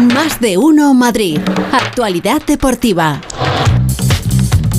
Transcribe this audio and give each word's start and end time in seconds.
Más 0.00 0.40
de 0.40 0.56
uno 0.56 0.94
Madrid. 0.94 1.38
Actualidad 1.72 2.40
deportiva. 2.46 3.20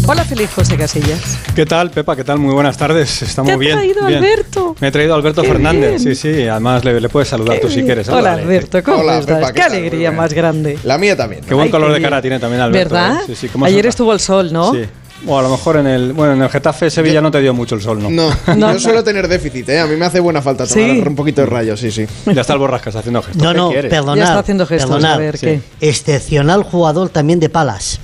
Hola, 0.07 0.23
feliz 0.23 0.49
José 0.55 0.75
Casillas. 0.77 1.37
¿Qué 1.55 1.63
tal, 1.67 1.91
Pepa? 1.91 2.15
¿Qué 2.15 2.23
tal? 2.23 2.39
Muy 2.39 2.55
buenas 2.55 2.75
tardes. 2.75 3.21
Estamos 3.21 3.49
¿Te 3.49 3.53
ha 3.53 3.57
bien. 3.57 3.73
traído 3.77 4.07
bien. 4.07 4.17
Alberto? 4.17 4.75
Me 4.79 4.87
he 4.87 4.91
traído 4.91 5.13
Alberto 5.13 5.43
Qué 5.43 5.47
Fernández. 5.49 6.01
bien. 6.03 6.15
Sí, 6.15 6.15
sí. 6.15 6.47
Además, 6.47 6.83
le, 6.83 6.99
le 6.99 7.07
puedes 7.07 7.29
saludar 7.29 7.59
tú 7.59 7.69
si 7.69 7.83
quieres. 7.83 8.09
Hola. 8.09 8.33
Alberto, 8.33 8.81
¿cómo 8.83 8.97
Hola, 9.01 9.19
estás? 9.19 9.37
Pepa, 9.37 9.53
qué, 9.53 9.61
alegría 9.61 10.11
más 10.11 10.33
grande. 10.33 10.79
La 10.83 10.97
mía 10.97 11.15
también. 11.15 11.43
Qué 11.47 11.53
buen 11.53 11.67
Ay, 11.67 11.71
color 11.71 11.93
de 11.93 12.01
cara 12.01 12.17
bien. 12.17 12.21
tiene 12.23 12.39
también 12.39 12.61
Alberto. 12.63 12.95
¿Verdad? 12.95 13.17
¿eh? 13.21 13.23
Sí, 13.27 13.35
sí. 13.35 13.47
¿Cómo 13.49 13.65
se 13.67 13.71
Ayer 13.71 13.85
estuvo 13.85 14.11
el 14.13 14.19
sol, 14.19 14.51
¿no? 14.51 14.73
Sí. 14.73 14.85
O 15.27 15.37
a 15.37 15.41
lo 15.43 15.49
mejor 15.49 15.77
en 15.77 15.85
el, 15.87 16.13
bueno, 16.13 16.33
en 16.33 16.41
el 16.41 16.49
Getafe 16.49 16.89
Sevilla 16.89 17.21
no 17.21 17.29
te 17.29 17.39
dio 17.41 17.53
mucho 17.53 17.75
el 17.75 17.81
sol, 17.81 18.01
¿no? 18.01 18.09
No, 18.09 18.29
No. 18.55 18.73
yo 18.73 18.79
suelo 18.79 19.03
tener 19.03 19.27
déficit, 19.27 19.69
¿eh? 19.69 19.79
A 19.79 19.85
mí 19.85 19.95
me 19.95 20.05
hace 20.05 20.19
buena 20.19 20.41
falta 20.41 20.65
tomar 20.65 20.83
Sí. 20.89 21.03
un 21.07 21.15
poquito 21.15 21.41
de 21.41 21.47
rayos, 21.47 21.79
sí, 21.79 21.91
sí. 21.91 22.05
Ya 22.25 22.41
está 22.41 22.53
el 22.53 22.59
Borrascas 22.59 22.95
haciendo 22.95 23.21
gestos. 23.21 23.41
No, 23.41 23.51
¿Qué 23.69 23.83
no, 23.83 23.89
perdonad. 23.89 24.15
Ya 24.15 24.23
está 24.23 24.39
haciendo 24.39 24.65
gestos, 24.65 24.89
perdonad. 24.89 25.13
a 25.13 25.17
ver, 25.17 25.37
Sí. 25.37 25.45
¿qué? 25.45 25.61
Excepcional 25.81 26.63
jugador 26.63 27.09
también 27.09 27.39
de 27.39 27.49
palas. 27.49 27.99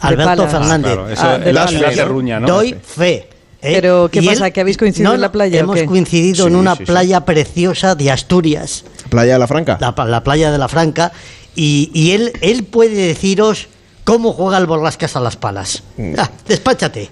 Alberto 0.00 0.24
palas. 0.36 0.50
Fernández. 0.52 0.92
Claro, 0.92 1.08
eso 1.08 1.22
Ah, 1.24 1.38
de 1.38 1.52
las 1.52 1.70
ciudad 1.70 1.88
fe, 1.90 1.96
de 1.96 2.02
¿no? 2.02 2.08
Ruña, 2.08 2.40
¿no? 2.40 2.46
Doy 2.48 2.74
fe. 2.82 3.14
¿eh? 3.62 3.72
Pero, 3.74 4.08
¿qué 4.12 4.18
Y 4.20 4.26
pasa? 4.26 4.50
¿Que 4.50 4.60
habéis 4.60 4.76
coincidido 4.76 5.10
No, 5.10 5.14
en 5.14 5.20
la 5.20 5.32
playa 5.32 5.58
o 5.60 5.62
Hemos 5.62 5.76
qué? 5.76 5.86
coincidido 5.86 6.46
en 6.46 6.56
una 6.56 6.72
sí, 6.72 6.78
sí. 6.78 6.84
playa 6.84 7.20
preciosa 7.24 7.94
de 7.94 8.10
Asturias, 8.10 8.84
Playa 9.08 9.34
de 9.34 9.38
la 9.38 9.46
Franca. 9.46 9.78
la, 9.80 9.94
la 10.04 10.22
playa 10.24 10.50
de 10.50 10.58
la 10.58 10.68
Franca, 10.68 11.12
y, 11.56 11.90
y 11.94 12.10
él, 12.10 12.32
él 12.42 12.64
puede 12.64 12.94
deciros 12.94 13.68
cómo 14.04 14.32
juega 14.32 14.58
el 14.58 14.66
Borrascas 14.66 15.16
a 15.16 15.20
las 15.20 15.36
palas. 15.36 15.82
Ah, 16.18 16.30
despáchate. 16.46 17.10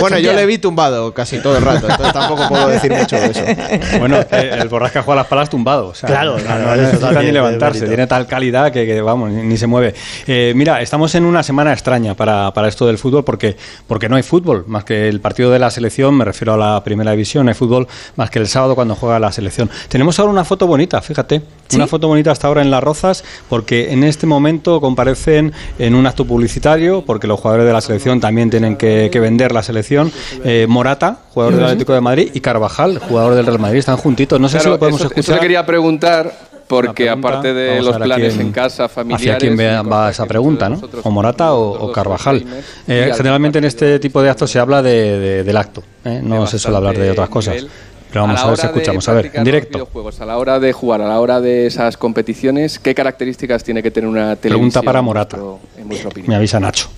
Bueno, 0.00 0.18
yo 0.18 0.32
le 0.32 0.46
vi 0.46 0.58
tumbado 0.58 1.12
casi 1.14 1.38
todo 1.38 1.56
el 1.56 1.64
rato, 1.64 1.88
entonces 1.88 2.12
tampoco 2.12 2.48
puedo 2.48 2.68
decir 2.68 2.92
mucho 2.92 3.16
de 3.16 3.26
eso. 3.26 3.42
Bueno, 3.98 4.18
el 4.30 4.68
Borrasca 4.68 5.02
juega 5.02 5.22
las 5.22 5.26
palas 5.28 5.50
tumbado. 5.50 5.88
o 5.88 5.94
sea, 5.94 6.08
Claro, 6.08 6.36
no, 6.38 6.44
claro, 6.44 6.64
no 6.64 6.74
eso 6.74 6.82
necesita 6.82 7.22
ni 7.22 7.32
levantarse. 7.32 7.86
Tiene 7.86 8.06
tal 8.06 8.26
calidad 8.26 8.72
que, 8.72 8.86
que, 8.86 9.00
vamos, 9.00 9.30
ni, 9.30 9.42
ni 9.42 9.56
se 9.56 9.66
mueve. 9.66 9.94
Eh, 10.26 10.52
mira, 10.56 10.80
estamos 10.80 11.14
en 11.14 11.24
una 11.24 11.42
semana 11.42 11.72
extraña 11.72 12.14
para, 12.14 12.52
para 12.52 12.68
esto 12.68 12.86
del 12.86 12.98
fútbol 12.98 13.24
porque, 13.24 13.56
porque 13.86 14.08
no 14.08 14.16
hay 14.16 14.22
fútbol 14.22 14.64
más 14.66 14.84
que 14.84 15.08
el 15.08 15.20
partido 15.20 15.50
de 15.50 15.58
la 15.58 15.70
selección. 15.70 16.14
Me 16.16 16.24
refiero 16.24 16.54
a 16.54 16.56
la 16.56 16.82
primera 16.84 17.10
división. 17.12 17.46
No 17.46 17.50
hay 17.50 17.54
fútbol 17.54 17.86
más 18.16 18.30
que 18.30 18.38
el 18.38 18.48
sábado 18.48 18.74
cuando 18.74 18.94
juega 18.94 19.18
la 19.18 19.32
selección. 19.32 19.70
Tenemos 19.88 20.18
ahora 20.18 20.32
una 20.32 20.44
foto 20.44 20.66
bonita, 20.66 21.00
fíjate. 21.00 21.42
¿Sí? 21.68 21.76
Una 21.76 21.86
foto 21.86 22.08
bonita 22.08 22.30
hasta 22.30 22.48
ahora 22.48 22.62
en 22.62 22.70
Las 22.70 22.82
Rozas 22.82 23.24
porque 23.48 23.92
en 23.92 24.04
este 24.04 24.26
momento 24.26 24.80
comparecen 24.80 25.52
en 25.78 25.94
un 25.94 26.06
acto 26.06 26.26
publicitario 26.26 27.02
porque 27.04 27.26
los 27.26 27.40
jugadores 27.40 27.66
de 27.66 27.72
la 27.72 27.80
selección 27.80 28.20
también 28.20 28.50
tienen 28.50 28.76
que, 28.76 29.08
que 29.10 29.20
vender 29.20 29.52
la 29.52 29.61
selección. 29.62 30.10
Eh, 30.44 30.66
Morata, 30.68 31.18
jugador 31.30 31.54
del 31.56 31.64
Atlético 31.64 31.92
de 31.94 32.00
Madrid, 32.00 32.30
y 32.34 32.40
Carvajal, 32.40 32.98
jugador 32.98 33.34
del 33.34 33.46
Real 33.46 33.58
Madrid. 33.58 33.78
Están 33.78 33.96
juntitos. 33.96 34.40
No 34.40 34.48
sé 34.48 34.60
si 34.60 34.68
lo 34.68 34.78
podemos 34.78 35.00
eso, 35.00 35.08
eso 35.08 35.14
escuchar. 35.20 35.36
le 35.36 35.40
quería 35.40 35.64
preguntar, 35.66 36.32
porque 36.66 37.04
pregunta. 37.04 37.28
aparte 37.28 37.52
de 37.54 37.82
los 37.82 37.96
planes 37.98 38.34
quién- 38.34 38.46
en 38.46 38.52
casa, 38.52 38.88
familiares... 38.88 39.26
Hacia 39.36 39.38
quién 39.38 39.58
va, 39.58 39.82
va 39.82 40.10
esa 40.10 40.24
pregunta, 40.26 40.68
¿no? 40.68 40.80
O 41.02 41.10
Morata 41.10 41.52
o, 41.54 41.92
Carvajal. 41.92 42.44
Eh, 42.88 43.12
generalmente 43.16 43.58
en 43.58 43.64
este 43.64 43.98
tipo 43.98 44.22
de 44.22 44.30
actos 44.30 44.50
se 44.50 44.58
habla 44.58 44.82
de, 44.82 45.18
de- 45.18 45.44
del 45.44 45.56
acto, 45.56 45.82
¿eh? 46.04 46.20
no 46.22 46.46
se 46.46 46.58
suele 46.58 46.76
hablar 46.78 46.96
de 46.96 47.10
otras 47.10 47.28
cosas. 47.28 47.66
Pero 48.10 48.26
vamos 48.26 48.40
a, 48.42 48.46
ver 48.48 48.56
si 48.58 48.66
escuchamos. 48.66 49.08
A 49.08 49.14
ver, 49.14 49.30
en 49.32 49.42
directo. 49.42 49.88
a 50.20 50.24
la 50.26 50.36
hora 50.36 50.60
de 50.60 50.72
jugar, 50.74 51.00
a 51.00 51.08
la 51.08 51.18
hora 51.18 51.40
de 51.40 51.66
esas 51.66 51.96
competiciones, 51.96 52.78
¿qué 52.78 52.94
características 52.94 53.64
tiene 53.64 53.82
que 53.82 53.90
tener 53.90 54.06
una 54.06 54.36
televisión? 54.36 54.70
Pregunta 54.70 54.82
para 54.82 54.98
en 54.98 55.04
Morata. 55.06 55.36
vuestro- 55.38 55.60
En 55.78 55.88
vuestra 55.88 56.10
Me 56.26 56.34
avisa 56.36 56.60
Nacho. 56.60 56.88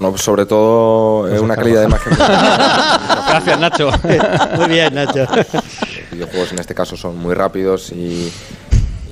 No, 0.00 0.16
sobre 0.16 0.46
todo 0.46 1.28
eh, 1.28 1.40
una 1.40 1.56
calidad 1.56 1.80
de 1.80 1.86
imagen. 1.86 2.12
Gracias, 2.18 3.58
Nacho. 3.60 3.90
Muy 4.56 4.66
bien, 4.68 4.94
Nacho. 4.94 5.26
Los 5.26 6.10
videojuegos 6.12 6.52
en 6.52 6.58
este 6.60 6.74
caso 6.74 6.96
son 6.96 7.18
muy 7.18 7.34
rápidos 7.34 7.90
y, 7.92 8.30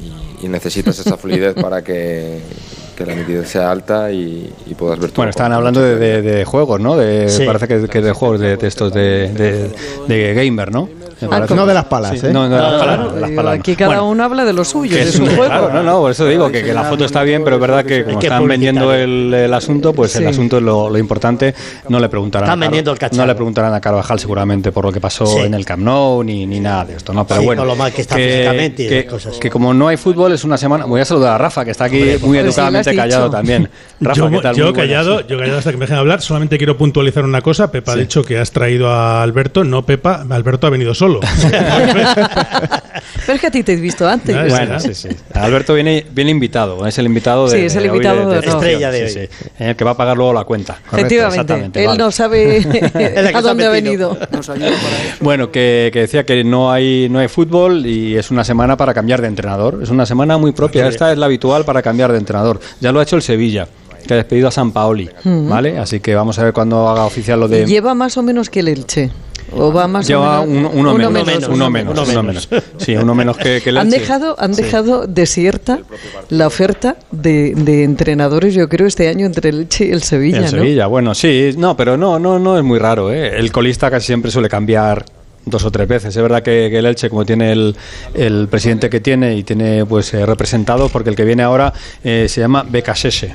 y- 0.02 0.38
y 0.42 0.48
necesitas 0.48 0.98
esa 0.98 1.16
fluidez 1.16 1.54
para 1.54 1.82
que, 1.82 2.40
que 2.96 3.04
la 3.06 3.14
nitidez 3.14 3.48
sea 3.48 3.70
alta 3.70 4.10
y, 4.12 4.52
y 4.66 4.74
puedas 4.74 4.98
ver 4.98 5.10
todo. 5.10 5.16
Bueno, 5.16 5.30
estaban 5.30 5.52
hablando 5.52 5.80
de, 5.82 5.96
de- 5.96 6.22
de 6.22 6.44
juegos, 6.44 6.80
¿no? 6.80 6.96
De, 6.96 7.28
Sí. 7.28 7.44
Parece 7.44 7.66
que, 7.68 7.88
que 7.88 8.00
de 8.00 8.12
juegos 8.12 8.40
de, 8.40 8.56
de 8.56 8.66
estos 8.68 8.92
de, 8.92 9.32
de, 9.32 9.70
de 10.06 10.34
gamer, 10.34 10.70
¿no? 10.72 10.88
Me 11.20 11.28
parece. 11.28 11.54
No 11.54 11.64
de 11.66 11.74
las 11.74 11.84
palas, 11.86 12.18
Sí, 12.20 12.26
¿eh? 12.26 12.30
No, 12.32 12.48
no, 12.48 12.56
de 12.56 12.62
las 12.62 12.72
palas, 12.74 12.98
no, 12.98 13.04
Claro, 13.08 13.20
las 13.20 13.30
palas 13.30 13.44
no. 13.54 13.60
aquí 13.60 13.74
cada 13.76 13.88
Bueno, 13.88 14.08
uno 14.10 14.24
habla 14.24 14.44
de 14.44 14.52
lo 14.52 14.64
suyo, 14.64 14.96
de 14.96 15.10
su 15.10 15.24
juego. 15.24 15.44
claro, 15.46 15.72
no, 15.72 15.82
no, 15.82 15.98
por 16.00 16.10
eso 16.10 16.26
digo 16.26 16.50
que, 16.50 16.62
que 16.62 16.74
la 16.74 16.84
foto 16.84 17.04
está 17.06 17.22
bien, 17.22 17.42
pero 17.42 17.56
es 17.56 17.60
verdad 17.62 17.84
que 17.84 18.04
como 18.04 18.18
que 18.18 18.26
están 18.26 18.46
vendiendo 18.46 18.92
el, 18.92 19.32
el 19.32 19.54
asunto, 19.54 19.92
pues 19.94 20.14
el 20.16 20.26
asunto 20.26 20.58
es 20.58 20.62
lo, 20.62 20.90
lo 20.90 20.98
importante. 20.98 21.54
No 21.88 21.98
le 22.00 22.08
preguntarán 22.08 22.46
Están 22.48 22.58
a 22.58 22.60
Car- 22.60 22.68
vendiendo 22.70 22.92
el 22.92 22.98
cacharro. 22.98 23.22
No 23.22 23.26
le 23.26 23.34
preguntarán 23.34 23.72
a 23.74 23.80
Carvajal 23.80 24.18
seguramente 24.20 24.72
por 24.72 24.84
lo 24.84 24.92
que 24.92 25.00
pasó 25.00 25.26
Sí. 25.26 25.38
en 25.40 25.54
el 25.54 25.64
Camp 25.64 25.82
Nou 25.82 26.22
ni, 26.22 26.44
ni 26.46 26.60
nada 26.60 26.84
de 26.84 26.96
esto, 26.96 27.12
¿no? 27.14 27.26
Pero 27.26 27.40
Sí, 27.40 27.46
bueno, 27.46 27.64
lo 27.64 27.76
mal 27.76 27.92
que 27.92 28.02
está 28.02 28.16
físicamente 28.16 28.82
y 28.84 28.88
que, 28.88 29.06
cosas. 29.06 29.38
que 29.38 29.48
como 29.50 29.72
no 29.72 29.88
hay 29.88 29.96
fútbol 29.96 30.32
es 30.32 30.44
una 30.44 30.58
semana. 30.58 30.84
Voy 30.84 31.00
a 31.00 31.04
saludar 31.06 31.32
a 31.34 31.38
Rafa 31.38 31.64
que 31.64 31.70
está 31.70 31.84
aquí 31.84 32.16
muy 32.22 32.38
educadamente 32.38 32.94
callado 32.94 33.30
también. 33.30 33.70
Rafa, 34.00 34.16
yo, 34.20 34.30
¿qué 34.30 34.38
tal? 34.40 34.54
yo 34.54 34.72
callado, 34.74 35.26
yo 35.26 35.38
callado 35.38 35.58
hasta 35.58 35.70
que 35.70 35.76
me 35.78 35.84
dejen 35.86 35.96
hablar. 35.98 36.20
Solamente 36.20 36.58
quiero 36.58 36.76
puntualizar 36.76 37.24
una 37.24 37.40
cosa. 37.40 37.70
Pepa 37.70 37.92
ha 37.92 37.96
dicho 37.96 38.22
que 38.22 38.38
has 38.38 38.50
traído 38.50 38.90
a 38.90 39.22
Alberto. 39.22 39.64
No, 39.64 39.86
Pepa, 39.86 40.26
Alberto 40.28 40.66
ha 40.66 40.70
venido 40.70 40.92
solo. 40.94 41.05
Pero 43.26 43.34
es 43.34 43.40
que 43.40 43.46
a 43.46 43.50
ti 43.50 43.62
te 43.62 43.72
he 43.72 43.76
visto 43.76 44.06
antes. 44.08 44.34
Ah, 44.36 44.44
Bueno, 44.48 44.80
sí, 44.80 44.94
sí. 44.94 45.08
Alberto 45.34 45.74
viene, 45.74 46.06
viene 46.12 46.30
invitado, 46.30 46.86
es 46.86 46.98
el 46.98 47.06
invitado 47.06 47.48
de, 47.48 47.58
Sí, 47.58 47.66
es 47.66 47.76
el 47.76 47.86
invitado 47.86 48.30
de. 48.30 48.38
Estrella 48.38 48.90
de 48.90 49.08
sí, 49.08 49.18
hoy. 49.20 49.28
sí. 49.32 49.48
El 49.58 49.76
que 49.76 49.84
va 49.84 49.92
a 49.92 49.96
pagar 49.96 50.16
luego 50.16 50.32
la 50.32 50.44
cuenta. 50.44 50.78
Efectivamente, 50.92 51.40
Exactamente, 51.40 51.80
él 51.80 51.86
vale. 51.88 51.98
no 51.98 52.10
sabe 52.10 52.58
a 53.34 53.40
dónde 53.40 53.66
ha 53.66 53.70
venido. 53.70 54.16
Bueno, 55.20 55.50
que, 55.50 55.90
que 55.92 56.00
decía 56.00 56.24
que 56.24 56.44
no 56.44 56.70
hay, 56.70 57.08
no 57.10 57.18
hay 57.18 57.28
fútbol 57.28 57.86
y 57.86 58.16
es 58.16 58.30
una 58.30 58.44
semana 58.44 58.76
para 58.76 58.94
cambiar 58.94 59.20
de 59.20 59.28
entrenador. 59.28 59.80
Es 59.82 59.90
una 59.90 60.06
semana 60.06 60.38
muy 60.38 60.52
propia. 60.52 60.86
Esta 60.86 61.12
es 61.12 61.18
la 61.18 61.26
habitual 61.26 61.64
para 61.64 61.82
cambiar 61.82 62.12
de 62.12 62.18
entrenador. 62.18 62.60
Ya 62.80 62.92
lo 62.92 63.00
ha 63.00 63.02
hecho 63.02 63.16
el 63.16 63.22
Sevilla, 63.22 63.66
que 64.06 64.14
ha 64.14 64.16
despedido 64.16 64.48
a 64.48 64.50
San 64.50 64.72
Paoli. 64.72 65.10
¿Vale? 65.24 65.78
Así 65.78 66.00
que 66.00 66.14
vamos 66.14 66.38
a 66.38 66.44
ver 66.44 66.52
cuándo 66.52 66.88
haga 66.88 67.04
oficial 67.04 67.40
lo 67.40 67.48
de. 67.48 67.66
Lleva 67.66 67.94
más 67.94 68.16
o 68.16 68.22
menos 68.22 68.50
que 68.50 68.60
el 68.60 68.68
Elche. 68.68 69.10
O 69.52 69.72
va 69.72 69.86
más 69.86 70.06
Lleva 70.06 70.40
uno, 70.40 70.70
uno 70.70 70.94
menos, 70.94 71.26
menos, 71.26 71.48
uno 71.48 71.70
menos, 71.70 72.08
uno 72.08 72.22
menos. 72.22 72.48
Sí, 72.78 72.96
uno 72.96 73.14
menos 73.14 73.36
que, 73.36 73.60
que 73.62 73.70
el 73.70 73.78
Han 73.78 73.90
dejado, 73.90 74.36
han 74.38 74.52
dejado 74.52 75.06
desierta 75.06 75.80
la 76.28 76.46
oferta 76.46 76.96
de, 77.10 77.54
de 77.54 77.84
entrenadores, 77.84 78.54
yo 78.54 78.68
creo, 78.68 78.86
este 78.86 79.08
año 79.08 79.26
entre 79.26 79.50
el 79.50 79.60
Elche 79.60 79.86
y 79.86 79.90
el 79.92 80.02
Sevilla, 80.02 80.38
El 80.38 80.44
¿no? 80.44 80.50
Sevilla, 80.50 80.86
bueno, 80.86 81.14
sí, 81.14 81.50
no, 81.56 81.76
pero 81.76 81.96
no, 81.96 82.18
no, 82.18 82.38
no 82.38 82.58
es 82.58 82.64
muy 82.64 82.78
raro, 82.78 83.12
¿eh? 83.12 83.38
El 83.38 83.52
colista 83.52 83.90
casi 83.90 84.06
siempre 84.06 84.30
suele 84.30 84.48
cambiar 84.48 85.04
dos 85.46 85.64
o 85.64 85.70
tres 85.70 85.88
veces. 85.88 86.14
Es 86.14 86.22
verdad 86.22 86.42
que, 86.42 86.68
que 86.70 86.78
el 86.78 86.86
Elche, 86.86 87.08
como 87.08 87.24
tiene 87.24 87.52
el, 87.52 87.74
el 88.14 88.48
presidente 88.48 88.90
que 88.90 89.00
tiene 89.00 89.34
y 89.36 89.42
tiene 89.44 89.86
pues 89.86 90.12
eh, 90.12 90.26
representados, 90.26 90.90
porque 90.92 91.08
el 91.10 91.16
que 91.16 91.24
viene 91.24 91.42
ahora 91.42 91.72
eh, 92.04 92.26
se 92.28 92.40
llama 92.42 92.64
Becasese. 92.68 93.32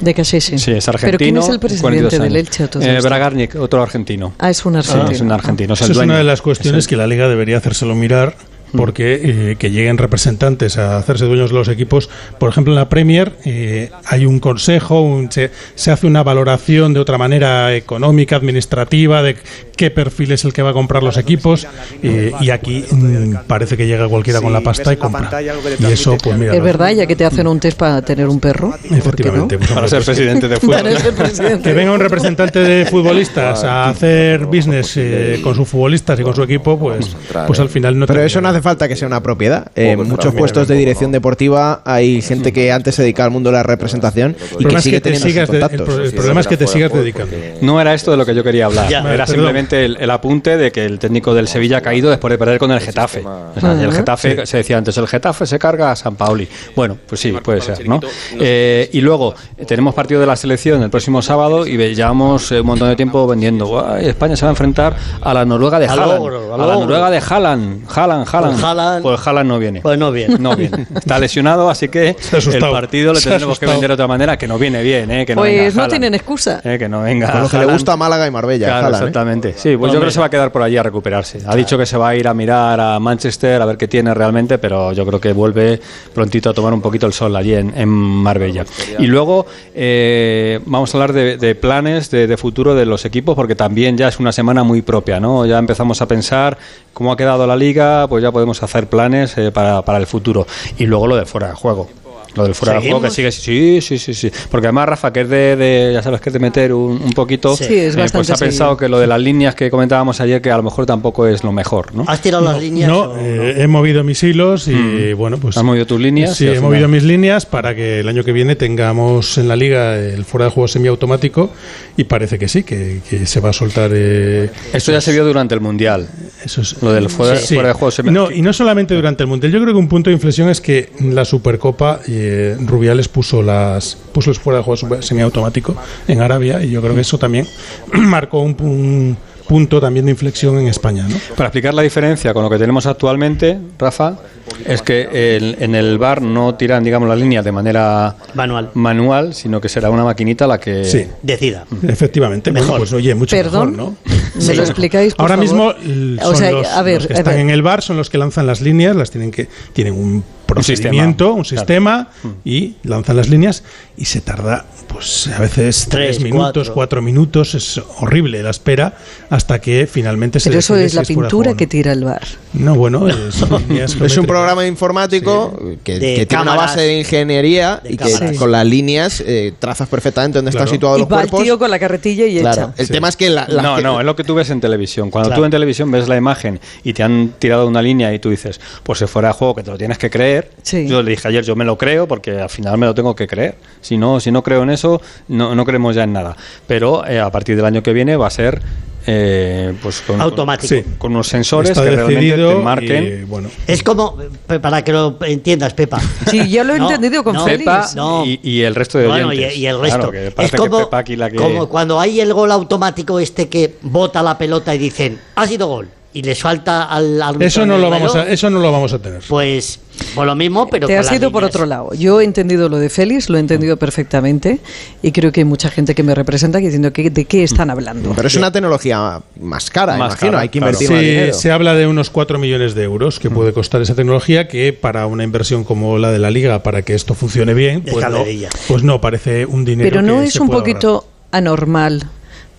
De 0.00 0.14
Casese. 0.14 0.58
Sí, 0.58 0.72
es 0.72 0.88
argentino. 0.88 1.16
¿Pero 1.16 1.18
quién 1.18 1.36
es 1.38 1.48
el 1.48 1.60
42 1.60 2.10
presidente 2.10 2.18
del. 2.18 2.36
Elche? 2.36 2.64
Eh? 2.96 3.00
Bragarnik, 3.00 3.54
otro 3.54 3.80
argentino. 3.82 4.34
Ah, 4.40 4.50
es 4.50 4.64
un 4.66 4.72
Sí, 4.72 4.78
argentino. 4.90 5.10
es 5.12 5.20
un 5.20 5.30
argentino. 5.32 5.74
es 5.74 5.80
el 5.82 5.90
Esa 5.92 6.00
es 6.00 6.04
una 6.04 6.18
de 6.18 6.24
las 6.24 6.42
cuestiones 6.42 6.84
el- 6.84 6.88
que 6.90 6.96
la 6.96 7.06
liga 7.06 7.28
debería 7.28 7.58
hacérselo 7.58 7.94
mirar. 7.94 8.34
Porque 8.74 9.20
eh, 9.52 9.56
que 9.58 9.70
lleguen 9.70 9.98
representantes 9.98 10.78
a 10.78 10.96
hacerse 10.96 11.26
dueños 11.26 11.50
de 11.50 11.56
los 11.56 11.68
equipos, 11.68 12.08
por 12.38 12.48
ejemplo 12.48 12.72
en 12.72 12.76
la 12.78 12.88
Premier 12.88 13.34
eh, 13.44 13.90
hay 14.06 14.24
un 14.24 14.40
consejo, 14.40 15.02
un- 15.02 15.30
se, 15.30 15.50
se 15.74 15.90
hace 15.90 16.06
una 16.06 16.22
valoración 16.22 16.94
de 16.94 17.00
otra 17.00 17.18
manera 17.18 17.74
económica, 17.76 18.34
administrativa, 18.36 19.22
de 19.22 19.36
qué 19.82 19.90
perfil 19.90 20.30
es 20.30 20.44
el 20.44 20.52
que 20.52 20.62
va 20.62 20.70
a 20.70 20.72
comprar 20.72 21.02
los 21.02 21.16
equipos 21.16 21.66
eh, 22.04 22.30
y 22.40 22.50
aquí 22.50 22.84
mm, 22.88 23.34
parece 23.48 23.76
que 23.76 23.84
llega 23.84 24.06
cualquiera 24.06 24.40
con 24.40 24.52
la 24.52 24.60
pasta 24.60 24.92
y 24.92 24.96
compra. 24.96 25.28
Y 25.42 25.86
eso, 25.86 26.16
pues 26.22 26.38
mira, 26.38 26.54
Es 26.54 26.62
verdad, 26.62 26.90
ya 26.90 27.04
que 27.04 27.16
te 27.16 27.24
hacen 27.24 27.48
un 27.48 27.58
test 27.58 27.76
para 27.76 28.00
tener 28.00 28.28
un 28.28 28.38
perro. 28.38 28.70
¿por 28.70 28.78
qué 28.80 28.92
no? 28.92 28.98
efectivamente. 28.98 29.58
pues, 29.58 29.70
Para 29.70 29.80
hombre, 29.80 29.90
ser 29.90 30.04
pues, 30.04 30.16
presidente 30.16 30.46
de 30.46 30.56
fútbol. 30.60 31.62
Que 31.64 31.72
venga 31.72 31.90
un 31.90 31.98
representante 31.98 32.60
de 32.60 32.86
futbolistas 32.86 33.64
a 33.64 33.88
hacer 33.88 34.46
business 34.46 34.92
eh, 34.98 35.40
con 35.42 35.56
sus 35.56 35.66
futbolistas 35.66 36.20
y 36.20 36.22
con 36.22 36.36
su 36.36 36.44
equipo, 36.44 36.78
pues, 36.78 37.16
pues 37.48 37.58
al 37.58 37.68
final 37.68 37.98
no 37.98 38.06
Pero 38.06 38.22
eso 38.22 38.40
no 38.40 38.50
hace 38.50 38.62
falta 38.62 38.86
que 38.86 38.94
sea 38.94 39.08
una 39.08 39.20
propiedad. 39.20 39.66
En 39.74 39.98
Poco, 39.98 40.10
muchos 40.10 40.32
puestos 40.32 40.68
de 40.68 40.76
dirección 40.76 41.10
deportiva 41.10 41.82
hay 41.84 42.22
gente 42.22 42.52
que 42.52 42.70
antes 42.70 42.94
se 42.94 43.02
dedicaba 43.02 43.24
al 43.24 43.32
mundo 43.32 43.50
de 43.50 43.56
la 43.56 43.64
representación 43.64 44.36
y 44.38 44.42
El 44.42 44.48
problema 44.48 44.70
que 44.70 44.76
es 44.76 44.84
sigue 44.84 44.96
que 44.96 45.00
te 45.00 45.10
teniendo 45.10 45.40
sus 45.40 45.50
contactos. 45.50 45.98
el 45.98 46.12
problema 46.12 46.40
es 46.40 46.46
que 46.46 46.56
te 46.56 46.68
sigas 46.68 46.92
dedicando. 46.92 47.36
No 47.62 47.80
era 47.80 47.94
esto 47.94 48.12
de 48.12 48.16
lo 48.16 48.24
que 48.24 48.32
yo 48.32 48.44
quería 48.44 48.66
hablar. 48.66 48.86
Era 48.92 49.26
Perdón. 49.32 49.62
Simplemente 49.72 49.84
el, 49.84 49.96
el 50.04 50.10
apunte 50.10 50.56
de 50.56 50.70
que 50.72 50.84
el 50.84 50.98
técnico 50.98 51.34
del 51.34 51.48
Sevilla 51.48 51.78
ha 51.78 51.80
caído 51.80 52.10
después 52.10 52.30
de 52.30 52.38
perder 52.38 52.58
con 52.58 52.70
el 52.70 52.80
Getafe. 52.80 53.24
O 53.24 53.60
sea, 53.60 53.72
el 53.72 53.92
Getafe, 53.92 54.46
se 54.46 54.58
decía 54.58 54.78
antes, 54.78 54.96
el 54.98 55.06
Getafe 55.08 55.46
se 55.46 55.58
carga 55.58 55.92
a 55.92 55.96
San 55.96 56.16
Paoli. 56.16 56.48
Bueno, 56.76 56.96
pues 57.06 57.20
sí, 57.20 57.32
puede 57.32 57.60
ser, 57.60 57.88
¿no? 57.88 58.00
Eh, 58.38 58.88
y 58.92 59.00
luego, 59.00 59.34
eh, 59.56 59.64
tenemos 59.64 59.94
partido 59.94 60.20
de 60.20 60.26
la 60.26 60.36
selección 60.36 60.82
el 60.82 60.90
próximo 60.90 61.22
sábado 61.22 61.66
y 61.66 61.76
llevamos 61.94 62.50
eh, 62.52 62.60
un 62.60 62.66
montón 62.66 62.88
de 62.88 62.96
tiempo 62.96 63.26
vendiendo. 63.26 63.66
"Guay, 63.66 64.06
España 64.08 64.36
se 64.36 64.44
va 64.44 64.50
a 64.50 64.52
enfrentar 64.52 64.96
a 65.20 65.34
la 65.34 65.44
Noruega 65.44 65.78
de 65.78 65.86
Al 65.86 65.98
Haaland. 65.98 66.52
A 66.52 66.56
la. 66.66 66.74
Noruega 66.74 67.10
de 67.10 67.18
Haaland. 67.18 67.82
Haaland, 67.94 68.26
Haaland, 68.32 68.64
Haaland, 68.64 69.02
pues 69.02 69.26
Haaland 69.26 69.48
no 69.48 69.58
viene. 69.58 69.80
Pues 69.80 69.98
no 69.98 70.12
viene. 70.12 70.36
No 70.38 70.56
viene. 70.56 70.86
Está 70.94 71.18
lesionado, 71.18 71.70
así 71.70 71.88
que 71.88 72.16
el 72.32 72.60
partido 72.60 73.12
le 73.12 73.20
tendremos 73.20 73.58
que 73.58 73.66
vender 73.66 73.88
de 73.88 73.94
otra 73.94 74.06
manera, 74.06 74.36
que 74.36 74.48
no 74.48 74.58
viene 74.58 74.82
bien, 74.82 75.10
¿eh? 75.10 75.26
Que 75.26 75.34
no 75.34 75.42
venga 75.42 75.62
Pues 75.62 75.74
no 75.74 75.88
tienen 75.88 76.14
excusa. 76.14 76.60
Eh, 76.64 76.78
que 76.78 76.88
no 76.88 77.02
venga. 77.02 77.30
Con 77.30 77.42
lo 77.42 77.48
que 77.48 77.58
le 77.58 77.66
gusta 77.66 77.96
Málaga 77.96 78.26
y 78.26 78.30
Marbella. 78.30 78.66
Claro, 78.66 78.96
Haaland, 78.96 79.44
¿eh? 79.46 79.51
Sí, 79.56 79.76
pues 79.76 79.92
yo 79.92 79.98
creo 79.98 80.08
que 80.08 80.14
se 80.14 80.20
va 80.20 80.26
a 80.26 80.30
quedar 80.30 80.52
por 80.52 80.62
allí 80.62 80.76
a 80.76 80.82
recuperarse. 80.82 81.40
Ha 81.46 81.54
dicho 81.56 81.76
que 81.78 81.86
se 81.86 81.96
va 81.96 82.08
a 82.10 82.16
ir 82.16 82.28
a 82.28 82.34
mirar 82.34 82.80
a 82.80 82.98
Manchester 82.98 83.60
a 83.60 83.66
ver 83.66 83.76
qué 83.76 83.88
tiene 83.88 84.12
realmente, 84.14 84.58
pero 84.58 84.92
yo 84.92 85.06
creo 85.06 85.20
que 85.20 85.32
vuelve 85.32 85.80
prontito 86.14 86.50
a 86.50 86.54
tomar 86.54 86.72
un 86.72 86.80
poquito 86.80 87.06
el 87.06 87.12
sol 87.12 87.34
allí 87.36 87.54
en, 87.54 87.72
en 87.76 87.88
Marbella. 87.88 88.64
Y 88.98 89.06
luego 89.06 89.46
eh, 89.74 90.60
vamos 90.66 90.94
a 90.94 90.98
hablar 90.98 91.12
de, 91.12 91.36
de 91.36 91.54
planes 91.54 92.10
de, 92.10 92.26
de 92.26 92.36
futuro 92.36 92.74
de 92.74 92.86
los 92.86 93.04
equipos, 93.04 93.34
porque 93.34 93.54
también 93.54 93.96
ya 93.96 94.08
es 94.08 94.18
una 94.18 94.32
semana 94.32 94.62
muy 94.64 94.82
propia, 94.82 95.20
¿no? 95.20 95.46
Ya 95.46 95.58
empezamos 95.58 96.02
a 96.02 96.06
pensar 96.06 96.58
cómo 96.92 97.12
ha 97.12 97.16
quedado 97.16 97.46
la 97.46 97.56
liga, 97.56 98.06
pues 98.08 98.22
ya 98.22 98.32
podemos 98.32 98.62
hacer 98.62 98.88
planes 98.88 99.36
eh, 99.38 99.50
para, 99.52 99.82
para 99.82 99.98
el 99.98 100.06
futuro. 100.06 100.46
Y 100.78 100.86
luego 100.86 101.06
lo 101.06 101.16
de 101.16 101.26
fuera 101.26 101.48
de 101.48 101.54
juego. 101.54 101.88
Lo 102.34 102.44
del 102.44 102.54
fuera 102.54 102.74
de 102.74 102.80
juego 102.80 103.02
que 103.02 103.10
sigue, 103.10 103.30
sí, 103.30 103.80
sí, 103.80 103.98
sí, 103.98 104.14
sí. 104.14 104.30
Porque 104.50 104.66
además 104.68 104.88
Rafa, 104.88 105.12
que 105.12 105.20
es 105.22 105.28
de, 105.28 105.56
de- 105.56 105.90
ya 105.92 106.02
sabes 106.02 106.20
que 106.20 106.30
es 106.30 106.32
de 106.32 106.38
meter 106.38 106.72
un, 106.72 107.00
un 107.02 107.12
poquito, 107.12 107.56
Sí. 107.56 107.64
Es 107.64 107.70
eh, 107.70 107.84
pues 107.98 108.12
bastante 108.12 108.32
ha 108.32 108.36
pensado 108.36 108.76
que 108.76 108.88
lo 108.88 108.98
de 108.98 109.06
las 109.06 109.20
líneas 109.20 109.54
que 109.54 109.70
comentábamos 109.70 110.20
ayer, 110.20 110.40
que 110.40 110.50
a 110.50 110.56
lo 110.56 110.62
mejor 110.62 110.86
tampoco 110.86 111.26
es 111.26 111.44
lo 111.44 111.52
mejor, 111.52 111.94
¿no? 111.94 112.04
¿Has 112.06 112.20
tirado 112.22 112.42
las 112.44 112.60
líneas? 112.60 112.88
No, 112.88 113.00
o 113.12 113.16
eh, 113.18 113.62
he 113.62 113.66
movido 113.66 114.02
mis 114.04 114.22
hilos 114.22 114.68
y 114.68 115.12
bueno, 115.12 115.38
pues. 115.38 115.56
Has 115.56 115.64
movido 115.64 115.86
tus 115.86 116.00
líneas 116.00 116.36
Sí, 116.36 116.44
he 116.46 116.50
final- 116.50 116.62
movido 116.62 116.88
mis 116.88 117.02
líneas 117.02 117.44
para 117.46 117.74
que 117.74 118.00
el 118.00 118.08
año 118.08 118.24
que 118.24 118.32
viene 118.32 118.56
tengamos 118.56 119.36
en 119.38 119.48
la 119.48 119.56
liga 119.56 119.96
el 119.98 120.24
fuera 120.24 120.46
de 120.46 120.50
juego 120.52 120.68
semiautomático 120.68 121.50
y 121.96 122.04
parece 122.04 122.38
que 122.38 122.48
sí, 122.48 122.62
que, 122.62 123.00
que 123.08 123.26
se 123.26 123.40
va 123.40 123.50
a 123.50 123.52
soltar. 123.52 123.90
eh, 123.94 124.50
Esto 124.72 124.92
ya 124.92 125.00
se 125.00 125.12
vio 125.12 125.24
durante 125.24 125.54
el 125.54 125.60
Mundial. 125.60 126.08
eso 126.44 126.62
es- 126.62 126.82
Lo 126.82 126.92
del 126.92 127.08
fuera, 127.10 127.36
Sí. 127.36 127.54
fuera 127.54 127.68
de 127.68 127.74
juego 127.74 127.90
se 127.90 128.02
No, 128.04 128.30
y 128.30 128.42
no 128.42 128.52
solamente 128.52 128.94
durante 128.94 129.22
el 129.22 129.28
Mundial. 129.28 129.52
Yo 129.52 129.60
creo 129.60 129.74
que 129.74 129.78
un 129.78 129.88
punto 129.88 130.10
de 130.10 130.14
inflexión 130.14 130.48
es 130.48 130.60
que 130.60 130.90
la 131.00 131.24
Supercopa 131.24 132.00
eh, 132.24 132.56
Rubiales 132.60 133.08
puso 133.08 133.42
las 133.42 133.96
puso 134.12 134.30
el 134.30 134.36
fuera 134.36 134.58
de 134.58 134.64
juego 134.64 135.02
semiautomático 135.02 135.74
en 136.08 136.20
Arabia 136.22 136.62
y 136.62 136.70
yo 136.70 136.80
creo 136.82 136.94
que 136.94 137.00
eso 137.02 137.18
también 137.18 137.46
marcó 137.92 138.40
un, 138.40 138.56
un 138.60 139.16
punto 139.48 139.80
también 139.80 140.06
de 140.06 140.12
inflexión 140.12 140.58
en 140.58 140.68
España, 140.68 141.04
¿no? 141.08 141.16
Para 141.36 141.48
explicar 141.48 141.74
la 141.74 141.82
diferencia 141.82 142.32
con 142.32 142.42
lo 142.44 142.48
que 142.48 142.58
tenemos 142.58 142.86
actualmente, 142.86 143.58
Rafa, 143.78 144.16
es 144.64 144.80
que 144.82 145.36
el- 145.36 145.56
en 145.60 145.74
el 145.74 145.98
bar 145.98 146.22
no 146.22 146.54
tiran, 146.54 146.82
digamos, 146.82 147.06
las 147.08 147.18
líneas 147.18 147.44
de 147.44 147.52
manera 147.52 148.16
Manual. 148.34 148.70
manual, 148.74 149.34
sino 149.34 149.60
que 149.60 149.68
será 149.68 149.90
una 149.90 150.04
maquinita 150.04 150.46
la 150.46 150.58
que... 150.58 150.84
Sí. 150.84 151.06
Decida. 151.22 151.66
Efectivamente, 151.86 152.50
bueno, 152.50 152.64
Mejor. 152.66 152.78
pues 152.80 152.92
oye, 152.94 153.14
mucho 153.14 153.36
Perdón, 153.36 153.72
mejor, 153.72 153.96
¿no? 154.06 154.46
¿Me 154.46 154.54
lo 154.54 154.62
explicáis? 154.62 155.14
por 155.14 155.30
Ahora 155.30 155.34
favor? 155.44 155.76
mismo 155.76 156.18
O 156.24 156.34
sea, 156.34 156.52
los, 156.52 156.66
a 156.68 156.82
ver, 156.82 156.94
los 156.98 157.06
que 157.08 157.12
a 157.14 157.16
están 157.18 157.34
ver. 157.34 157.42
en 157.42 157.50
el 157.50 157.60
bar 157.62 157.82
son 157.82 157.96
los 157.98 158.08
que 158.08 158.16
lanzan 158.18 158.46
las 158.46 158.60
líneas, 158.62 158.96
las 158.96 159.10
tienen 159.10 159.32
que 159.32 159.48
tienen 159.74 159.92
un 159.94 160.24
procedimiento, 160.54 161.32
un 161.34 161.44
sistema, 161.44 162.08
Claro. 162.20 162.36
y 162.44 162.74
lanzan 162.84 163.16
las 163.16 163.28
líneas 163.28 163.62
y 163.96 164.04
se 164.06 164.20
tarda 164.20 164.64
pues 164.88 165.28
a 165.28 165.38
veces 165.40 165.86
Tres, 165.88 166.16
tres, 166.16 166.20
minutos, 166.20 166.52
cuatro. 166.68 166.74
cuatro. 166.74 167.02
minutos, 167.02 167.54
es 167.54 167.80
horrible 168.00 168.42
la 168.42 168.50
espera 168.50 168.94
hasta 169.30 169.58
que 169.60 169.86
finalmente 169.86 170.38
se 170.38 170.50
Pero 170.50 170.58
eso 170.60 170.76
es 170.76 170.90
si 170.92 170.96
la 170.98 171.02
pintura 171.04 171.54
que 171.54 171.66
tira 171.66 171.92
el 171.92 172.04
bar. 172.04 172.20
No, 172.52 172.74
bueno, 172.74 173.06
es, 173.08 174.16
un 174.18 174.26
programa 174.26 174.66
informático 174.66 175.58
que, 175.82 175.98
que 175.98 175.98
tiene 175.98 176.42
una 176.42 176.52
cámaras. 176.52 176.56
base 176.76 176.80
de 176.82 176.98
ingeniería 176.98 177.80
De 177.82 177.94
y 177.94 177.96
que 177.96 178.04
cámaras. 178.12 178.36
con 178.36 178.52
las 178.52 178.66
líneas 178.66 179.22
eh, 179.26 179.54
trazas 179.58 179.88
perfectamente 179.88 180.38
dónde 180.38 180.50
Claro. 180.50 180.64
están 180.66 180.74
situados 180.76 180.98
Y 180.98 181.00
los 181.02 181.10
va 181.12 181.22
el 181.22 181.30
tío 181.30 181.58
con 181.58 181.70
la 181.70 181.78
carretilla 181.78 182.26
y 182.26 182.38
Claro. 182.40 182.62
echa. 182.62 182.74
El 182.76 182.86
Sí. 182.86 182.92
tema 182.92 183.08
es 183.08 183.16
que 183.16 183.30
la, 183.30 183.46
las 183.48 183.62
No, 183.62 183.76
que- 183.76 183.82
no, 183.82 184.00
es 184.00 184.04
lo 184.06 184.14
que 184.14 184.24
tú 184.24 184.34
ves 184.34 184.50
en 184.50 184.60
televisión. 184.60 185.10
Cuando 185.10 185.30
Claro. 185.30 185.40
tú 185.40 185.44
en 185.46 185.50
televisión 185.50 185.90
ves 185.90 186.06
la 186.08 186.16
imagen 186.16 186.60
y 186.84 186.92
te 186.92 187.02
han 187.02 187.32
tirado 187.38 187.66
una 187.66 187.80
línea 187.80 188.12
y 188.12 188.18
tú 188.18 188.28
dices, 188.28 188.60
pues 188.82 188.98
se 188.98 189.06
fuera 189.06 189.28
de 189.28 189.34
juego, 189.34 189.54
que 189.54 189.62
te 189.62 189.70
lo 189.70 189.78
tienes 189.78 189.96
que 189.96 190.10
creer. 190.10 190.41
Sí. 190.62 190.86
Yo 190.88 191.02
le 191.02 191.10
dije 191.10 191.28
ayer, 191.28 191.44
yo 191.44 191.56
me 191.56 191.64
lo 191.64 191.76
creo 191.78 192.06
porque 192.08 192.40
al 192.40 192.50
final 192.50 192.78
me 192.78 192.86
lo 192.86 192.94
tengo 192.94 193.14
que 193.16 193.26
creer. 193.26 193.56
Si 193.80 193.96
no, 193.96 194.20
si 194.20 194.30
no 194.30 194.42
creo 194.42 194.62
en 194.62 194.70
eso, 194.70 195.00
no, 195.28 195.54
no 195.54 195.64
creemos 195.64 195.94
ya 195.94 196.04
en 196.04 196.12
nada. 196.12 196.36
Pero 196.66 197.06
eh, 197.06 197.20
a 197.20 197.30
partir 197.30 197.56
del 197.56 197.64
año 197.64 197.82
que 197.82 197.92
viene 197.92 198.16
va 198.16 198.26
a 198.26 198.30
ser 198.30 198.62
eh, 199.06 199.74
pues 199.82 200.00
con, 200.02 200.20
Automático. 200.20 200.68
Sí. 200.68 200.84
con 200.98 201.10
unos 201.12 201.26
sensores 201.26 201.70
Está 201.70 201.82
que 201.82 201.90
realmente 201.90 202.36
te 202.36 202.54
marquen. 202.54 203.20
y, 203.22 203.24
bueno, 203.24 203.48
Es 203.66 203.82
como, 203.82 204.16
para 204.60 204.84
que 204.84 204.92
lo 204.92 205.18
entiendas, 205.26 205.74
Pepa. 205.74 206.00
Sí, 206.30 206.48
ya 206.48 206.62
lo 206.62 206.74
he 206.74 206.78
No, 206.82 206.86
entendido 206.88 207.24
con 207.24 207.34
no. 207.34 207.44
Pepa 207.44 207.88
No. 207.96 208.24
y, 208.24 208.38
y 208.42 208.62
el 208.62 208.74
resto 208.76 208.98
de 208.98 209.08
Bueno, 209.08 209.32
y, 209.32 209.38
oyentes. 209.38 209.56
y 209.58 209.66
el 209.66 209.80
resto. 209.80 210.10
Claro, 210.10 210.12
que 210.12 210.44
es 210.44 210.52
como, 210.52 210.78
que 210.78 210.84
Pepa 210.84 210.98
aquí 210.98 211.16
la 211.16 211.30
que... 211.30 211.36
como 211.36 211.68
cuando 211.68 211.98
hay 211.98 212.20
el 212.20 212.32
gol 212.32 212.52
automático 212.52 213.18
este 213.18 213.48
que 213.48 213.74
bota 213.82 214.22
la 214.22 214.38
pelota 214.38 214.72
y 214.74 214.78
dicen, 214.78 215.18
ha 215.34 215.46
sido 215.48 215.66
gol. 215.66 215.88
Y 216.14 216.22
le 216.22 216.34
suelta 216.34 216.84
al 216.84 217.22
árbitro 217.22 217.46
eso 217.46 217.64
no 217.64 217.78
lo 217.78 217.88
vamos 217.88 218.14
a, 218.14 218.28
eso 218.28 218.50
no 218.50 218.60
lo 218.60 218.70
vamos 218.70 218.92
a 218.92 218.98
tener. 218.98 219.22
Pues, 219.26 219.80
por 220.14 220.26
lo 220.26 220.34
mismo, 220.34 220.68
pero 220.68 220.86
Te 220.86 220.98
has 220.98 221.10
ido 221.10 221.32
por 221.32 221.42
otro 221.42 221.64
lado. 221.64 221.94
Yo 221.94 222.20
he 222.20 222.24
entendido 222.24 222.68
lo 222.68 222.78
de 222.78 222.90
Félix, 222.90 223.30
lo 223.30 223.38
he 223.38 223.40
entendido 223.40 223.78
perfectamente 223.78 224.58
y 225.02 225.10
creo 225.12 225.32
que 225.32 225.40
hay 225.40 225.44
mucha 225.46 225.70
gente 225.70 225.94
que 225.94 226.02
me 226.02 226.14
representa 226.14 226.58
que 226.58 226.66
diciendo 226.66 226.92
que, 226.92 227.08
de 227.08 227.24
qué 227.24 227.42
están 227.42 227.70
hablando. 227.70 228.12
Pero 228.14 228.28
es 228.28 228.34
una 228.36 228.52
tecnología 228.52 229.22
más 229.40 229.70
cara, 229.70 229.96
Más 229.96 230.12
imagino. 230.12 230.32
cara, 230.32 230.42
hay 230.42 230.48
que 230.50 230.58
claro. 230.58 230.72
invertir 230.72 230.90
más 230.90 231.00
Sí, 231.00 231.06
dinero. 231.06 231.32
se 231.34 231.50
habla 231.50 231.74
de 231.74 231.86
unos 231.86 232.10
4 232.10 232.38
millones 232.38 232.74
de 232.74 232.82
euros 232.82 233.18
que 233.18 233.30
puede 233.30 233.54
costar 233.54 233.80
esa 233.80 233.94
tecnología 233.94 234.48
que 234.48 234.74
para 234.74 235.06
una 235.06 235.24
inversión 235.24 235.64
como 235.64 235.96
la 235.96 236.10
de 236.12 236.18
la 236.18 236.30
liga 236.30 236.62
para 236.62 236.82
que 236.82 236.94
esto 236.94 237.14
funcione 237.14 237.54
bien 237.54 237.82
pues 237.90 238.06
no, 238.10 238.24
pues 238.68 238.82
no 238.82 239.00
parece 239.00 239.46
un 239.46 239.64
dinero 239.64 239.88
Pero 239.88 240.02
no 240.02 240.20
que 240.20 240.26
es 240.26 240.34
se 240.34 240.42
un 240.42 240.50
poquito 240.50 241.06
anormal, 241.30 242.02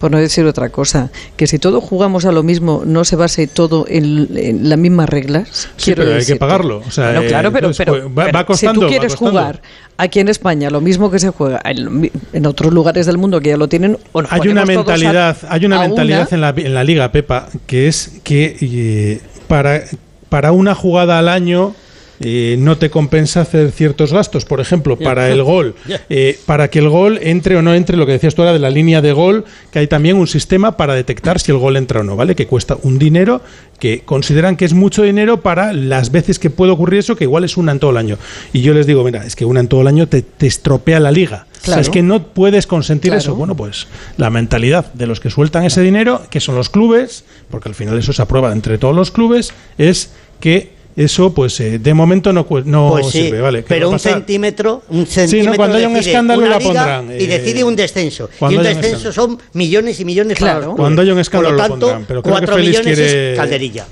por 0.03 0.11
no 0.11 0.17
decir 0.17 0.43
otra 0.45 0.67
cosa, 0.67 1.11
que 1.37 1.47
si 1.47 1.59
todos 1.59 1.81
jugamos 1.81 2.25
a 2.25 2.33
lo 2.33 2.43
mismo, 2.43 2.81
no 2.85 3.05
se 3.05 3.15
base 3.15 3.47
todo 3.47 3.85
en, 3.87 4.27
en 4.35 4.67
las 4.67 4.77
mismas 4.77 5.07
reglas. 5.07 5.69
Sí, 5.77 5.93
pero 5.95 6.13
hay 6.13 6.25
que 6.25 6.35
pagarlo, 6.35 6.81
o 6.85 6.91
sea, 6.91 7.13
Bueno, 7.13 7.21
claro, 7.29 7.53
pero, 7.53 7.67
entonces, 7.67 7.85
pero, 7.85 7.91
pues, 8.03 8.17
va- 8.17 8.25
pero 8.25 8.37
va 8.37 8.45
costando, 8.45 8.81
si 8.81 8.85
tú 8.85 8.89
quieres 8.89 9.15
jugar 9.15 9.61
aquí 9.95 10.19
en 10.19 10.27
España 10.27 10.69
lo 10.69 10.81
mismo 10.81 11.09
que 11.09 11.19
se 11.19 11.29
juega 11.29 11.61
en, 11.63 12.11
en 12.33 12.45
otros 12.45 12.73
lugares 12.73 13.05
del 13.05 13.17
mundo 13.17 13.39
que 13.39 13.47
ya 13.51 13.55
lo 13.55 13.69
tienen, 13.69 13.97
bueno, 14.11 14.27
hay 14.29 14.41
una 14.49 14.65
todos 14.65 14.75
a- 14.75 14.77
mentalidad, 14.79 15.37
hay 15.47 15.65
una 15.65 15.79
mentalidad 15.79 16.33
en 16.33 16.41
la, 16.41 16.49
en 16.49 16.73
la 16.73 16.83
liga 16.83 17.09
Pepa 17.13 17.47
que 17.65 17.87
es 17.87 18.19
que 18.25 18.57
eh, 18.59 19.21
para 19.47 19.83
para 20.27 20.51
una 20.51 20.75
jugada 20.75 21.17
al 21.17 21.29
año 21.29 21.75
eh, 22.23 22.55
no 22.57 22.77
te 22.77 22.89
compensa 22.89 23.41
hacer 23.41 23.71
ciertos 23.71 24.13
gastos. 24.13 24.45
Por 24.45 24.59
ejemplo, 24.61 24.97
para 24.97 25.29
el 25.29 25.43
gol, 25.43 25.75
eh, 26.09 26.39
para 26.45 26.69
que 26.69 26.79
el 26.79 26.89
gol 26.89 27.19
entre 27.21 27.55
o 27.57 27.61
no 27.61 27.73
entre, 27.73 27.97
lo 27.97 28.05
que 28.05 28.13
decías 28.13 28.33
tú 28.33 28.41
ahora 28.41 28.53
de 28.53 28.59
la 28.59 28.69
línea 28.69 29.01
de 29.01 29.11
gol, 29.11 29.45
que 29.71 29.79
hay 29.79 29.87
también 29.87 30.17
un 30.17 30.27
sistema 30.27 30.77
para 30.77 30.95
detectar 30.95 31.39
si 31.39 31.51
el 31.51 31.57
gol 31.57 31.77
entra 31.77 31.99
o 31.99 32.03
no, 32.03 32.15
¿vale? 32.15 32.35
Que 32.35 32.47
cuesta 32.47 32.77
un 32.83 32.97
dinero, 32.97 33.41
que 33.79 34.01
consideran 34.01 34.55
que 34.55 34.65
es 34.65 34.73
mucho 34.73 35.03
dinero 35.03 35.41
para 35.41 35.73
las 35.73 36.11
veces 36.11 36.39
que 36.39 36.49
puede 36.49 36.71
ocurrir 36.71 36.99
eso, 36.99 37.15
que 37.15 37.25
igual 37.25 37.43
es 37.43 37.57
una 37.57 37.71
en 37.73 37.79
todo 37.79 37.91
el 37.91 37.97
año. 37.97 38.17
Y 38.53 38.61
yo 38.61 38.73
les 38.73 38.87
digo, 38.87 39.03
mira, 39.03 39.25
es 39.25 39.35
que 39.35 39.45
una 39.45 39.59
en 39.59 39.67
todo 39.67 39.81
el 39.81 39.87
año 39.87 40.07
te, 40.07 40.21
te 40.21 40.47
estropea 40.47 40.99
la 40.99 41.11
liga. 41.11 41.47
O 41.61 41.65
sea, 41.65 41.79
es 41.79 41.89
que 41.89 42.01
no 42.01 42.27
puedes 42.27 42.67
consentir 42.67 43.11
Claro. 43.11 43.19
eso. 43.21 43.35
Bueno, 43.35 43.55
pues 43.55 43.87
la 44.17 44.29
mentalidad 44.29 44.93
de 44.93 45.07
los 45.07 45.21
que 45.21 45.29
sueltan 45.29 45.63
ese 45.63 45.81
dinero, 45.81 46.21
que 46.29 46.41
son 46.41 46.55
los 46.55 46.69
clubes, 46.69 47.23
porque 47.49 47.69
al 47.69 47.75
final 47.75 47.97
eso 47.97 48.11
se 48.11 48.21
aprueba 48.21 48.51
entre 48.51 48.77
todos 48.77 48.93
los 48.93 49.11
clubes, 49.11 49.53
es 49.77 50.11
que 50.41 50.73
eso, 50.95 51.33
pues 51.33 51.59
eh, 51.59 51.79
de 51.79 51.93
momento 51.93 52.31
no, 52.33 52.45
cu- 52.45 52.61
no 52.65 52.89
Pues 52.91 53.07
sí, 53.07 53.23
sirve, 53.23 53.41
¿vale? 53.41 53.59
¿Qué 53.63 53.69
pero 53.69 53.89
un 53.89 53.99
centímetro, 53.99 54.83
un 54.89 55.05
centímetro 55.07 55.55
cuando 55.55 55.77
haya 55.77 55.87
un 55.87 55.97
escándalo 55.97 56.45
la 56.45 56.59
pondrán, 56.59 57.09
y 57.11 57.23
eh, 57.23 57.27
decide 57.27 57.63
un 57.63 57.75
descenso. 57.75 58.29
Y 58.33 58.37
cuando 58.37 58.59
un 58.59 58.63
descenso 58.65 59.11
son 59.11 59.39
millones 59.53 59.99
y 59.99 60.05
millones 60.05 60.37
para 60.37 60.51
Claro. 60.53 60.59
los 60.59 60.75
clubes. 60.75 60.79
Cuando 60.81 61.01
haya 61.01 61.13
un 61.13 61.19
escándalo 61.19 61.55
Por 61.55 61.57
lo 61.57 61.63
lo 61.63 61.69
tanto, 61.69 61.85
pondrán, 61.87 62.05
pero 62.07 62.21
creo 62.21 62.33
que 62.33 62.39
cuatro 62.39 62.55
Félix 62.55 62.77
millones 62.79 62.97
quiere- 62.99 63.33
es 63.33 63.39
calderilla. 63.39 63.85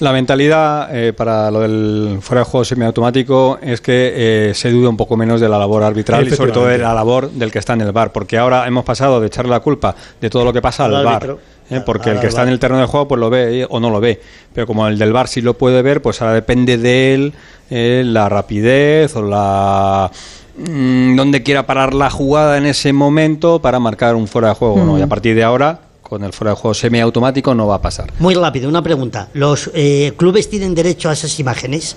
La 0.00 0.12
mentalidad 0.12 0.90
eh, 0.96 1.12
para 1.12 1.50
lo 1.50 1.58
del 1.58 2.18
fuera 2.20 2.42
de 2.42 2.44
juego 2.44 2.64
semiautomático 2.64 3.58
es 3.60 3.80
que 3.80 4.12
eh, 4.50 4.54
se 4.54 4.70
duda 4.70 4.88
un 4.90 4.96
poco 4.96 5.16
menos 5.16 5.40
de 5.40 5.48
la 5.48 5.58
labor 5.58 5.82
arbitral 5.82 6.24
y 6.24 6.30
sobre 6.30 6.52
todo 6.52 6.66
de 6.66 6.78
la 6.78 6.94
labor 6.94 7.32
del 7.32 7.50
que 7.50 7.58
está 7.58 7.72
en 7.72 7.80
el 7.80 7.90
bar, 7.90 8.12
porque 8.12 8.38
ahora 8.38 8.64
hemos 8.68 8.84
pasado 8.84 9.20
de 9.20 9.26
echarle 9.26 9.50
la 9.50 9.58
culpa 9.58 9.96
de 10.20 10.30
todo 10.30 10.44
lo 10.44 10.52
que 10.52 10.62
pasa 10.62 10.84
al, 10.84 10.94
Al 10.94 11.04
bar. 11.04 11.36
¿Eh? 11.70 11.80
Porque 11.84 12.10
el 12.10 12.20
que 12.20 12.26
está 12.26 12.42
en 12.42 12.48
el 12.48 12.58
terreno 12.58 12.80
de 12.80 12.86
juego 12.86 13.08
pues 13.08 13.20
lo 13.20 13.30
ve 13.30 13.62
eh, 13.62 13.66
o 13.68 13.80
no 13.80 13.90
lo 13.90 14.00
ve, 14.00 14.20
pero 14.52 14.66
como 14.66 14.86
el 14.86 14.98
del 14.98 15.12
bar 15.12 15.28
sí 15.28 15.40
lo 15.40 15.54
puede 15.54 15.82
ver, 15.82 16.02
pues 16.02 16.20
ahora 16.20 16.34
depende 16.34 16.78
de 16.78 17.14
él 17.14 17.32
eh, 17.70 18.02
la 18.04 18.28
rapidez 18.28 19.14
o 19.16 19.22
la 19.22 20.10
mm, 20.56 21.16
donde 21.16 21.42
quiera 21.42 21.66
parar 21.66 21.94
la 21.94 22.10
jugada 22.10 22.58
en 22.58 22.66
ese 22.66 22.92
momento 22.92 23.60
para 23.60 23.78
marcar 23.78 24.14
un 24.14 24.28
fuera 24.28 24.48
de 24.48 24.54
juego, 24.54 24.84
¿no? 24.84 24.98
Y 24.98 25.02
a 25.02 25.06
partir 25.06 25.34
de 25.34 25.44
ahora 25.44 25.80
con 26.08 26.24
el 26.24 26.32
fuera 26.32 26.52
de 26.52 26.56
juego 26.56 26.74
semiautomático 26.74 27.54
no 27.54 27.66
va 27.66 27.76
a 27.76 27.82
pasar. 27.82 28.10
Muy 28.18 28.34
rápido, 28.34 28.68
una 28.68 28.82
pregunta. 28.82 29.28
¿Los 29.34 29.70
eh, 29.74 30.14
clubes 30.16 30.48
tienen 30.48 30.74
derecho 30.74 31.10
a 31.10 31.12
esas 31.12 31.38
imágenes? 31.38 31.96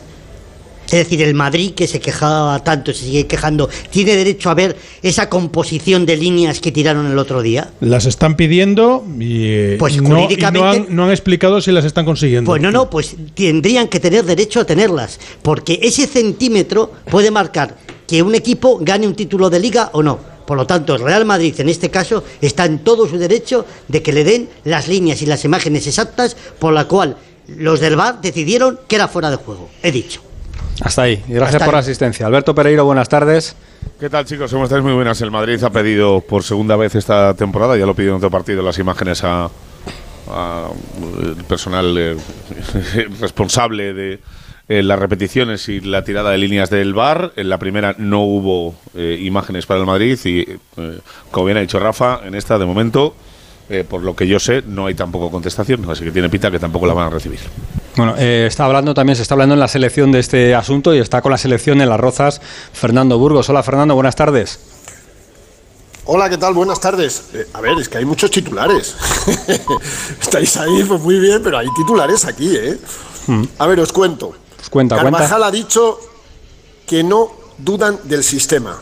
Es 0.91 0.99
decir, 0.99 1.21
el 1.21 1.33
Madrid, 1.33 1.71
que 1.73 1.87
se 1.87 2.01
quejaba 2.01 2.61
tanto, 2.63 2.93
se 2.93 3.05
sigue 3.05 3.25
quejando, 3.25 3.69
¿tiene 3.89 4.15
derecho 4.17 4.49
a 4.49 4.53
ver 4.53 4.75
esa 5.01 5.29
composición 5.29 6.05
de 6.05 6.17
líneas 6.17 6.59
que 6.59 6.71
tiraron 6.73 7.09
el 7.09 7.17
otro 7.17 7.41
día? 7.41 7.71
Las 7.79 8.05
están 8.05 8.35
pidiendo 8.35 9.05
y, 9.17 9.43
eh, 9.45 9.75
Pues 9.79 9.95
no, 9.95 10.03
y 10.03 10.09
no 10.09 10.21
jurídicamente- 10.23 10.77
han, 10.89 10.95
no 10.95 11.05
han 11.05 11.11
explicado 11.11 11.61
si 11.61 11.71
las 11.71 11.85
están 11.85 12.03
consiguiendo. 12.03 12.49
Pues 12.49 12.61
no, 12.61 12.71
no, 12.71 12.89
pues 12.89 13.15
tendrían 13.33 13.87
que 13.87 14.01
tener 14.01 14.25
derecho 14.25 14.59
a 14.59 14.65
tenerlas, 14.65 15.17
porque 15.41 15.79
ese 15.81 16.07
centímetro 16.07 16.91
puede 17.09 17.31
marcar 17.31 17.77
que 18.05 18.21
un 18.21 18.35
equipo 18.35 18.77
gane 18.81 19.07
un 19.07 19.15
título 19.15 19.49
de 19.49 19.61
liga 19.61 19.89
o 19.93 20.03
no. 20.03 20.19
Por 20.45 20.57
lo 20.57 20.67
tanto, 20.67 20.95
el 20.95 21.01
Real 21.03 21.23
Madrid 21.23 21.53
en 21.59 21.69
este 21.69 21.89
caso 21.89 22.25
está 22.41 22.65
en 22.65 22.79
todo 22.79 23.07
su 23.07 23.17
derecho 23.17 23.65
de 23.87 24.01
que 24.01 24.11
le 24.11 24.25
den 24.25 24.49
las 24.65 24.89
líneas 24.89 25.21
y 25.21 25.25
las 25.25 25.45
imágenes 25.45 25.87
exactas 25.87 26.35
por 26.59 26.73
la 26.73 26.89
cual 26.89 27.15
los 27.47 27.79
del 27.79 27.95
VAR 27.95 28.19
decidieron 28.21 28.77
que 28.89 28.97
era 28.97 29.07
fuera 29.07 29.29
de 29.29 29.37
juego. 29.37 29.69
He 29.81 29.93
dicho. 29.93 30.21
Hasta 30.81 31.03
ahí. 31.03 31.23
Y 31.27 31.33
gracias 31.33 31.55
Hasta 31.55 31.65
por 31.65 31.73
la 31.73 31.79
ahí. 31.79 31.83
asistencia. 31.83 32.25
Alberto 32.25 32.55
Pereiro, 32.55 32.85
buenas 32.85 33.07
tardes. 33.09 33.55
¿Qué 33.99 34.09
tal, 34.09 34.25
chicos? 34.25 34.51
¿Cómo 34.51 34.63
estáis? 34.65 34.83
Muy 34.83 34.93
buenas. 34.93 35.21
El 35.21 35.31
Madrid 35.31 35.63
ha 35.63 35.69
pedido 35.69 36.21
por 36.21 36.43
segunda 36.43 36.75
vez 36.75 36.95
esta 36.95 37.33
temporada, 37.35 37.77
ya 37.77 37.85
lo 37.85 37.93
pidió 37.95 38.09
en 38.11 38.17
otro 38.17 38.31
partido, 38.31 38.63
las 38.63 38.79
imágenes 38.79 39.23
a, 39.23 39.49
a 40.29 40.67
el 41.21 41.35
personal 41.47 41.95
eh, 41.97 42.17
responsable 43.19 43.93
de 43.93 44.19
eh, 44.69 44.83
las 44.83 44.97
repeticiones 44.99 45.67
y 45.69 45.81
la 45.81 46.03
tirada 46.03 46.31
de 46.31 46.37
líneas 46.37 46.69
del 46.69 46.93
bar. 46.93 47.33
En 47.35 47.49
la 47.49 47.57
primera 47.59 47.95
no 47.97 48.21
hubo 48.23 48.75
eh, 48.95 49.19
imágenes 49.21 49.65
para 49.65 49.79
el 49.79 49.85
Madrid 49.85 50.17
y, 50.25 50.39
eh, 50.41 50.59
como 51.29 51.45
bien 51.47 51.57
ha 51.57 51.61
dicho 51.61 51.79
Rafa, 51.79 52.21
en 52.23 52.35
esta 52.35 52.57
de 52.57 52.65
momento, 52.65 53.15
eh, 53.69 53.83
por 53.87 54.01
lo 54.01 54.15
que 54.15 54.27
yo 54.27 54.39
sé, 54.39 54.63
no 54.65 54.87
hay 54.87 54.95
tampoco 54.95 55.29
contestación, 55.29 55.89
así 55.89 56.03
que 56.03 56.11
tiene 56.11 56.29
pinta 56.29 56.49
que 56.49 56.59
tampoco 56.59 56.85
la 56.87 56.93
van 56.93 57.07
a 57.07 57.09
recibir. 57.09 57.39
Bueno, 57.95 58.15
eh, 58.17 58.45
está 58.47 58.65
hablando 58.65 58.93
también, 58.93 59.15
se 59.15 59.21
está 59.21 59.33
hablando 59.33 59.53
en 59.53 59.59
la 59.59 59.67
selección 59.67 60.11
de 60.11 60.19
este 60.19 60.55
asunto 60.55 60.95
y 60.95 60.99
está 60.99 61.21
con 61.21 61.31
la 61.31 61.37
selección 61.37 61.81
en 61.81 61.89
las 61.89 61.99
rozas 61.99 62.41
Fernando 62.73 63.17
Burgos. 63.17 63.49
Hola 63.49 63.63
Fernando, 63.63 63.95
buenas 63.95 64.15
tardes. 64.15 64.59
Hola, 66.05 66.29
¿qué 66.29 66.37
tal? 66.37 66.53
Buenas 66.53 66.79
tardes. 66.79 67.23
Eh, 67.33 67.47
a 67.53 67.61
ver, 67.61 67.77
es 67.79 67.87
que 67.87 67.97
hay 67.97 68.05
muchos 68.05 68.31
titulares. 68.31 68.95
Estáis 70.21 70.57
ahí, 70.57 70.83
pues 70.83 71.01
muy 71.01 71.19
bien, 71.19 71.41
pero 71.43 71.57
hay 71.57 71.67
titulares 71.75 72.25
aquí, 72.25 72.55
¿eh? 72.55 72.79
A 73.59 73.67
ver, 73.67 73.79
os 73.79 73.91
cuento. 73.91 74.33
Pues 74.55 74.69
cuenta, 74.69 74.95
Carvajal 74.95 75.29
cuenta. 75.29 75.47
ha 75.47 75.51
dicho 75.51 75.99
que 76.87 77.03
no 77.03 77.31
dudan 77.57 77.99
del 78.05 78.23
sistema. 78.23 78.81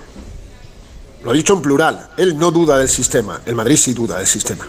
Lo 1.24 1.32
ha 1.32 1.34
dicho 1.34 1.54
en 1.54 1.62
plural. 1.62 2.10
Él 2.16 2.38
no 2.38 2.52
duda 2.52 2.78
del 2.78 2.90
sistema. 2.90 3.42
El 3.46 3.56
Madrid 3.56 3.76
sí 3.76 3.94
duda 3.94 4.18
del 4.18 4.28
sistema. 4.28 4.66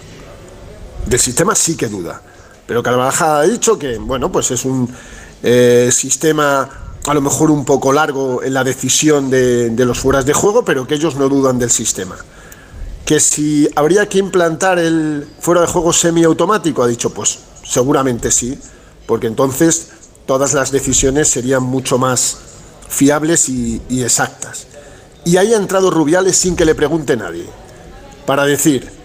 Del 1.07 1.21
sistema 1.21 1.55
sí 1.55 1.77
que 1.77 1.89
duda. 1.89 2.21
Pero 2.71 2.85
Carvajal 2.85 3.37
ha 3.37 3.43
dicho 3.43 3.77
que, 3.77 3.99
bueno, 3.99 4.31
pues 4.31 4.53
es 4.53 4.65
un 4.65 4.89
eh, 5.43 5.91
sistema 5.93 6.71
a 7.05 7.15
lo 7.15 7.21
mejor 7.21 7.51
un 7.51 7.65
poco 7.65 7.93
largo 7.93 8.45
en 8.45 8.55
la 8.55 8.63
decisión 8.63 9.29
de, 9.29 9.75
los 9.77 9.99
fueras 9.99 10.25
de 10.25 10.35
juego, 10.35 10.65
pero 10.65 10.87
que 10.87 10.95
ellos 10.95 11.17
no 11.17 11.29
dudan 11.29 11.59
del 11.59 11.73
sistema. 11.73 12.17
Que 13.05 13.19
si 13.19 13.69
habría 13.75 14.09
que 14.09 14.19
implantar 14.19 14.79
el 14.79 15.27
fuera 15.41 15.63
de 15.63 15.67
juego 15.67 15.93
semiautomático, 15.93 16.85
ha 16.85 16.87
dicho, 16.87 17.11
pues 17.11 17.41
seguramente 17.65 18.31
sí, 18.31 18.57
porque 19.05 19.27
entonces 19.27 19.89
todas 20.25 20.55
las 20.55 20.71
decisiones 20.71 21.27
serían 21.27 21.65
mucho 21.65 21.99
más 21.99 22.37
fiables 22.89 23.49
y, 23.49 23.83
y 23.89 24.05
exactas. 24.05 24.69
Y 25.25 25.39
ahí 25.39 25.55
ha 25.55 25.57
entrado 25.57 25.91
Rubiales 25.91 26.37
sin 26.37 26.55
que 26.55 26.65
le 26.65 26.77
pregunte 26.77 27.17
nadie, 27.17 27.47
para 28.27 28.45
decir, 28.45 29.00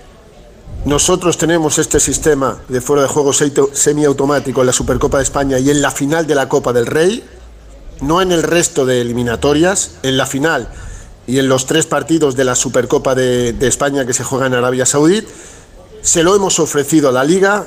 nosotros 0.85 1.39
tenemos 1.39 1.79
este 1.79 1.99
sistema 1.99 2.59
de 2.69 2.79
fuera 2.79 3.01
de 3.01 3.07
juego 3.07 3.33
semiautomático 3.33 4.61
en 4.61 4.67
la 4.67 4.73
Supercopa 4.73 5.17
de 5.17 5.23
España 5.23 5.57
y 5.57 5.71
en 5.71 5.81
la 5.81 5.89
final 5.89 6.27
de 6.27 6.35
la 6.35 6.47
Copa 6.47 6.73
del 6.73 6.85
Rey, 6.85 7.27
no 8.01 8.21
en 8.21 8.31
el 8.31 8.43
resto 8.43 8.85
de 8.85 9.01
eliminatorias, 9.01 9.95
en 10.03 10.15
la 10.15 10.27
final 10.27 10.69
y 11.25 11.39
en 11.39 11.49
los 11.49 11.65
tres 11.65 11.87
partidos 11.87 12.35
de 12.35 12.43
la 12.43 12.53
Supercopa 12.53 13.15
de, 13.15 13.53
de 13.53 13.67
España 13.67 14.05
que 14.05 14.13
se 14.13 14.23
juega 14.23 14.45
en 14.45 14.53
Arabia 14.53 14.85
Saudí, 14.85 15.25
se 16.03 16.21
lo 16.21 16.35
hemos 16.35 16.59
ofrecido 16.59 17.09
a 17.09 17.11
la 17.11 17.23
liga 17.23 17.65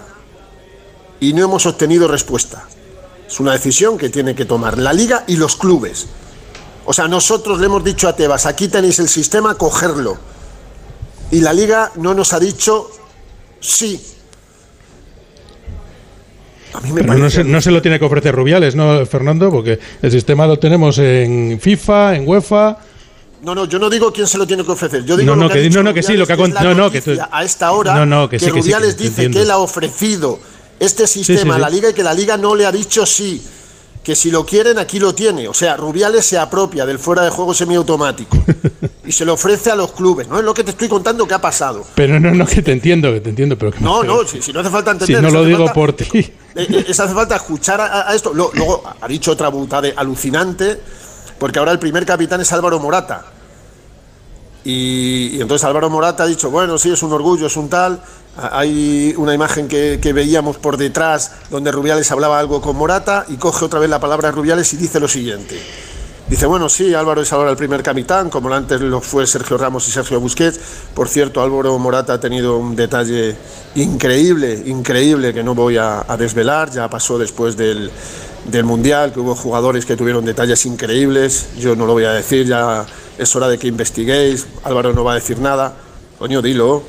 y 1.18 1.32
no 1.32 1.42
hemos 1.42 1.66
obtenido 1.66 2.06
respuesta. 2.06 2.68
Es 3.26 3.40
una 3.40 3.52
decisión 3.52 3.98
que 3.98 4.10
tiene 4.10 4.37
que 4.37 4.44
tomar 4.44 4.78
la 4.78 4.92
liga 4.92 5.25
y 5.26 5.37
los 5.37 5.56
clubes. 5.56 6.06
O 6.87 6.92
sea, 6.92 7.08
nosotros 7.08 7.58
le 7.58 7.66
hemos 7.66 7.82
dicho 7.82 8.08
a 8.08 8.14
Tebas, 8.14 8.46
aquí 8.46 8.68
tenéis 8.68 9.00
el 9.00 9.08
sistema, 9.08 9.56
cogerlo. 9.56 10.16
Y 11.32 11.40
la 11.40 11.52
liga 11.52 11.90
no 11.96 12.14
nos 12.14 12.32
ha 12.32 12.38
dicho 12.38 12.90
sí. 13.61 14.00
A 16.75 16.81
mí 16.81 16.93
me 16.93 17.00
Pero 17.00 17.15
no 17.15 17.19
parece... 17.21 17.37
se, 17.38 17.45
no 17.45 17.61
se 17.61 17.71
lo 17.71 17.81
tiene 17.83 17.99
que 17.99 18.05
ofrecer 18.05 18.35
Rubiales, 18.35 18.75
¿no, 18.77 19.05
Fernando? 19.07 19.50
Porque 19.50 19.79
el 20.03 20.11
sistema 20.11 20.47
lo 20.47 20.59
tenemos 20.59 20.99
en 20.99 21.59
FIFA, 21.61 22.17
en 22.17 22.29
UEFA. 22.29 22.79
No, 23.43 23.55
no, 23.55 23.65
yo 23.67 23.79
no 23.79 23.88
digo 23.88 24.12
quién 24.12 24.27
se 24.27 24.37
lo 24.37 24.47
tiene 24.47 24.65
que 24.65 24.73
ofrecer. 24.73 25.05
Yo 25.05 25.17
digo 25.17 25.35
No, 25.35 25.43
no, 25.45 25.49
que, 25.49 25.71
no, 25.71 25.83
no, 25.83 25.95
que 25.95 26.03
sí, 26.03 26.15
lo 26.17 26.27
que 26.27 26.33
ha 26.35 26.37
Rubiales, 26.37 26.55
con- 26.55 26.59
es 26.59 26.65
la 26.69 26.75
no, 26.75 26.85
no, 26.85 26.91
que 26.91 27.00
tú- 27.00 27.17
a 27.31 27.43
esta 27.45 27.73
hora 27.73 27.95
No, 27.95 28.05
no, 28.05 28.29
que 28.29 28.38
sí, 28.38 28.47
que 28.47 28.50
sí, 28.53 28.59
Rubiales 28.61 28.95
que 28.95 29.05
dice 29.05 29.09
entiendo. 29.25 29.38
que 29.38 29.43
él 29.45 29.50
ha 29.50 29.59
ofrecido 29.59 30.38
este 30.79 31.07
sistema 31.07 31.55
sí, 31.55 31.59
a 31.59 31.59
la 31.59 31.71
liga 31.71 31.91
y 31.91 31.95
que 31.95 32.03
la 32.03 32.12
liga 32.15 32.37
no 32.37 32.55
le 32.55 32.67
ha 32.67 32.73
dicho 32.73 33.07
sí. 33.07 33.43
Que 34.09 34.17
si 34.17 34.31
lo 34.31 34.47
quieren, 34.47 34.79
aquí 34.79 34.99
lo 34.99 35.15
tiene. 35.15 35.49
O 35.49 35.53
sea, 35.53 35.77
Rubiales 35.77 36.25
se 36.25 36.38
apropia 36.38 36.87
del 36.87 36.99
fuera 36.99 37.21
de 37.25 37.29
juego 37.29 37.53
semiautomático 37.53 38.38
y 39.05 39.12
se 39.12 39.27
lo 39.27 39.35
ofrece 39.35 39.71
a 39.71 39.77
los 39.77 39.93
clubes. 39.93 40.27
No 40.29 40.38
es 40.38 40.45
lo 40.47 40.55
que 40.55 40.65
te 40.65 40.71
estoy 40.71 40.88
contando 40.88 41.29
que 41.29 41.35
ha 41.35 41.41
pasado. 41.43 41.85
Pero 41.95 42.19
no, 42.19 42.31
no, 42.33 42.47
que 42.47 42.62
te 42.62 42.73
entiendo, 42.73 43.12
que 43.12 43.21
te 43.21 43.29
entiendo. 43.29 43.59
Pero 43.59 43.71
que 43.71 43.81
No, 43.81 44.03
no, 44.03 44.27
si, 44.27 44.41
si 44.41 44.50
no 44.50 44.61
hace 44.61 44.71
falta 44.71 44.93
Si 45.05 45.12
entender. 45.12 45.23
no 45.25 45.29
si 45.29 45.35
lo 45.35 45.41
hace 45.41 45.49
digo 45.50 45.59
falta- 45.67 45.75
por 45.75 45.93
ti. 45.93 46.09
eh, 46.15 46.33
eh, 46.57 46.85
es 46.88 46.99
hace 46.99 47.12
falta 47.12 47.37
escuchar 47.37 47.83
a, 47.83 48.09
a 48.09 48.15
esto. 48.15 48.33
Lo- 48.33 48.50
Luego 48.55 48.83
ha 48.99 49.07
dicho 49.07 49.31
otra 49.33 49.49
butada 49.50 49.88
alucinante, 49.95 50.81
porque 51.38 51.59
ahora 51.59 51.73
el 51.73 51.79
primer 51.79 52.07
capitán 52.07 52.41
es 52.41 52.50
Álvaro 52.50 52.81
Morata. 52.81 53.27
Y, 54.65 55.41
entonces 55.41 55.65
Álvaro 55.65 55.88
Morata 55.91 56.25
ha 56.25 56.27
dicho, 56.27 56.50
bueno, 56.50 56.79
sí, 56.79 56.91
es 56.91 57.03
un 57.03 57.12
orgullo, 57.12 57.47
es 57.47 57.57
un 57.57 57.69
tal. 57.69 58.00
Hay 58.37 59.15
una 59.17 59.35
imagen 59.35 59.67
que, 59.69 60.12
veíamos 60.12 60.59
por 60.59 60.77
detrás 60.77 61.33
donde 61.50 61.73
Rubiales 61.73 62.11
hablaba 62.12 62.38
algo 62.38 62.61
con 62.61 62.77
Morata 62.77 63.25
y 63.29 63.37
coge 63.37 63.65
otra 63.65 63.81
vez 63.81 63.91
la 63.91 63.99
palabra 63.99 64.31
Rubiales 64.31 64.73
y 64.75 64.77
dice 64.77 65.00
lo 65.00 65.09
siguiente. 65.09 65.61
Dice, 66.29 66.45
bueno, 66.45 66.69
sí, 66.69 66.93
Álvaro 66.93 67.23
es 67.23 67.33
ahora 67.33 67.50
el 67.50 67.57
primer 67.57 67.83
capitán, 67.83 68.29
como 68.29 68.53
antes 68.53 68.83
lo 68.83 69.00
fue 69.00 69.27
Sergio 69.27 69.57
Ramos 69.57 69.88
y 69.88 69.91
Sergio 69.91 70.21
Busquets. 70.21 70.61
Por 70.93 71.09
cierto, 71.09 71.41
Álvaro 71.43 71.79
Morata 71.79 72.12
ha 72.12 72.21
tenido 72.21 72.59
un 72.59 72.77
detalle 72.77 73.35
increíble, 73.77 74.62
increíble, 74.67 75.33
que 75.33 75.43
no 75.43 75.55
voy 75.55 75.79
a, 75.79 76.05
a 76.07 76.17
desvelar. 76.19 76.71
Ya 76.71 76.91
pasó 76.91 77.19
después 77.19 77.57
del, 77.57 77.91
del 78.45 78.65
Mundial, 78.65 79.12
que 79.12 79.21
hubo 79.21 79.35
jugadores 79.35 79.87
que 79.87 79.97
tuvieron 79.97 80.25
detalles 80.25 80.67
increíbles. 80.67 81.49
Yo 81.59 81.75
no 81.75 81.87
lo 81.87 81.93
voy 81.95 82.05
a 82.05 82.12
decir, 82.12 82.47
ya 82.47 82.87
es 83.18 83.34
hora 83.37 83.48
de 83.48 83.58
que 83.58 83.66
investiguéis. 83.66 84.46
Álvaro 84.64 84.92
no 84.92 85.04
va 85.04 85.12
a 85.12 85.14
decir 85.16 85.38
nada. 85.38 85.75
Coño, 86.18 86.40
dilo, 86.42 86.82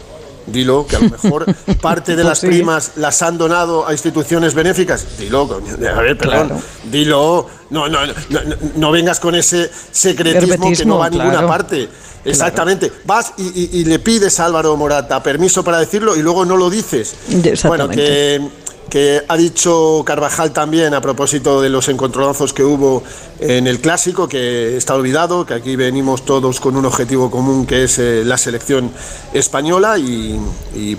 dilo, 0.48 0.86
que 0.88 0.96
a 0.96 1.00
lo 1.00 1.10
mejor 1.10 1.46
parte 1.82 2.12
de 2.16 2.24
Pues 2.24 2.26
las 2.28 2.40
sí. 2.40 2.48
primas 2.48 2.92
las 2.96 3.22
han 3.22 3.38
donado 3.38 3.88
a 3.88 3.92
instituciones 3.92 4.54
benéficas. 4.54 5.06
Dilo, 5.20 5.48
coño, 5.48 5.74
a 5.74 6.02
ver, 6.02 6.18
perdón. 6.18 6.48
Claro. 6.48 6.62
Dilo, 6.92 7.48
no, 7.70 7.88
no, 7.90 8.06
no, 8.06 8.14
no, 8.76 8.92
vengas 8.92 9.20
con 9.20 9.36
ese 9.36 9.70
secretismo 9.92 10.72
que 10.72 10.86
no 10.86 10.98
va 11.00 11.08
a 11.08 11.10
ninguna 11.10 11.32
claro. 11.32 11.48
parte. 11.48 11.90
Exactamente. 12.26 12.92
Vas 13.06 13.34
y, 13.38 13.44
y- 13.44 13.70
y 13.80 13.86
le 13.86 13.98
pides 14.00 14.40
a 14.42 14.46
Álvaro 14.46 14.76
Morata 14.76 15.24
permiso 15.24 15.64
para 15.64 15.80
decirlo 15.80 16.16
y 16.18 16.22
luego 16.22 16.44
no 16.44 16.58
lo 16.58 16.70
dices. 16.70 17.16
Bueno, 17.66 17.88
que, 17.88 18.42
que 18.90 19.24
ha 19.28 19.38
dicho 19.38 20.04
Carvajal 20.06 20.52
también 20.52 20.94
a 20.94 21.02
propósito 21.02 21.62
de 21.62 21.70
los 21.70 21.88
encontronazos 21.90 22.54
que 22.54 22.64
hubo 22.64 23.04
en 23.40 23.68
el 23.68 23.80
clásico, 23.80 24.28
que 24.28 24.76
está 24.76 24.96
olvidado, 24.96 25.46
que 25.46 25.54
aquí 25.54 25.76
venimos 25.76 26.26
todos 26.26 26.60
con 26.60 26.76
un 26.76 26.86
objetivo 26.86 27.32
común 27.32 27.66
que 27.66 27.84
es 27.84 28.00
eh, 28.00 28.24
la 28.26 28.38
selección 28.38 28.92
española 29.34 29.98
y, 29.98 30.40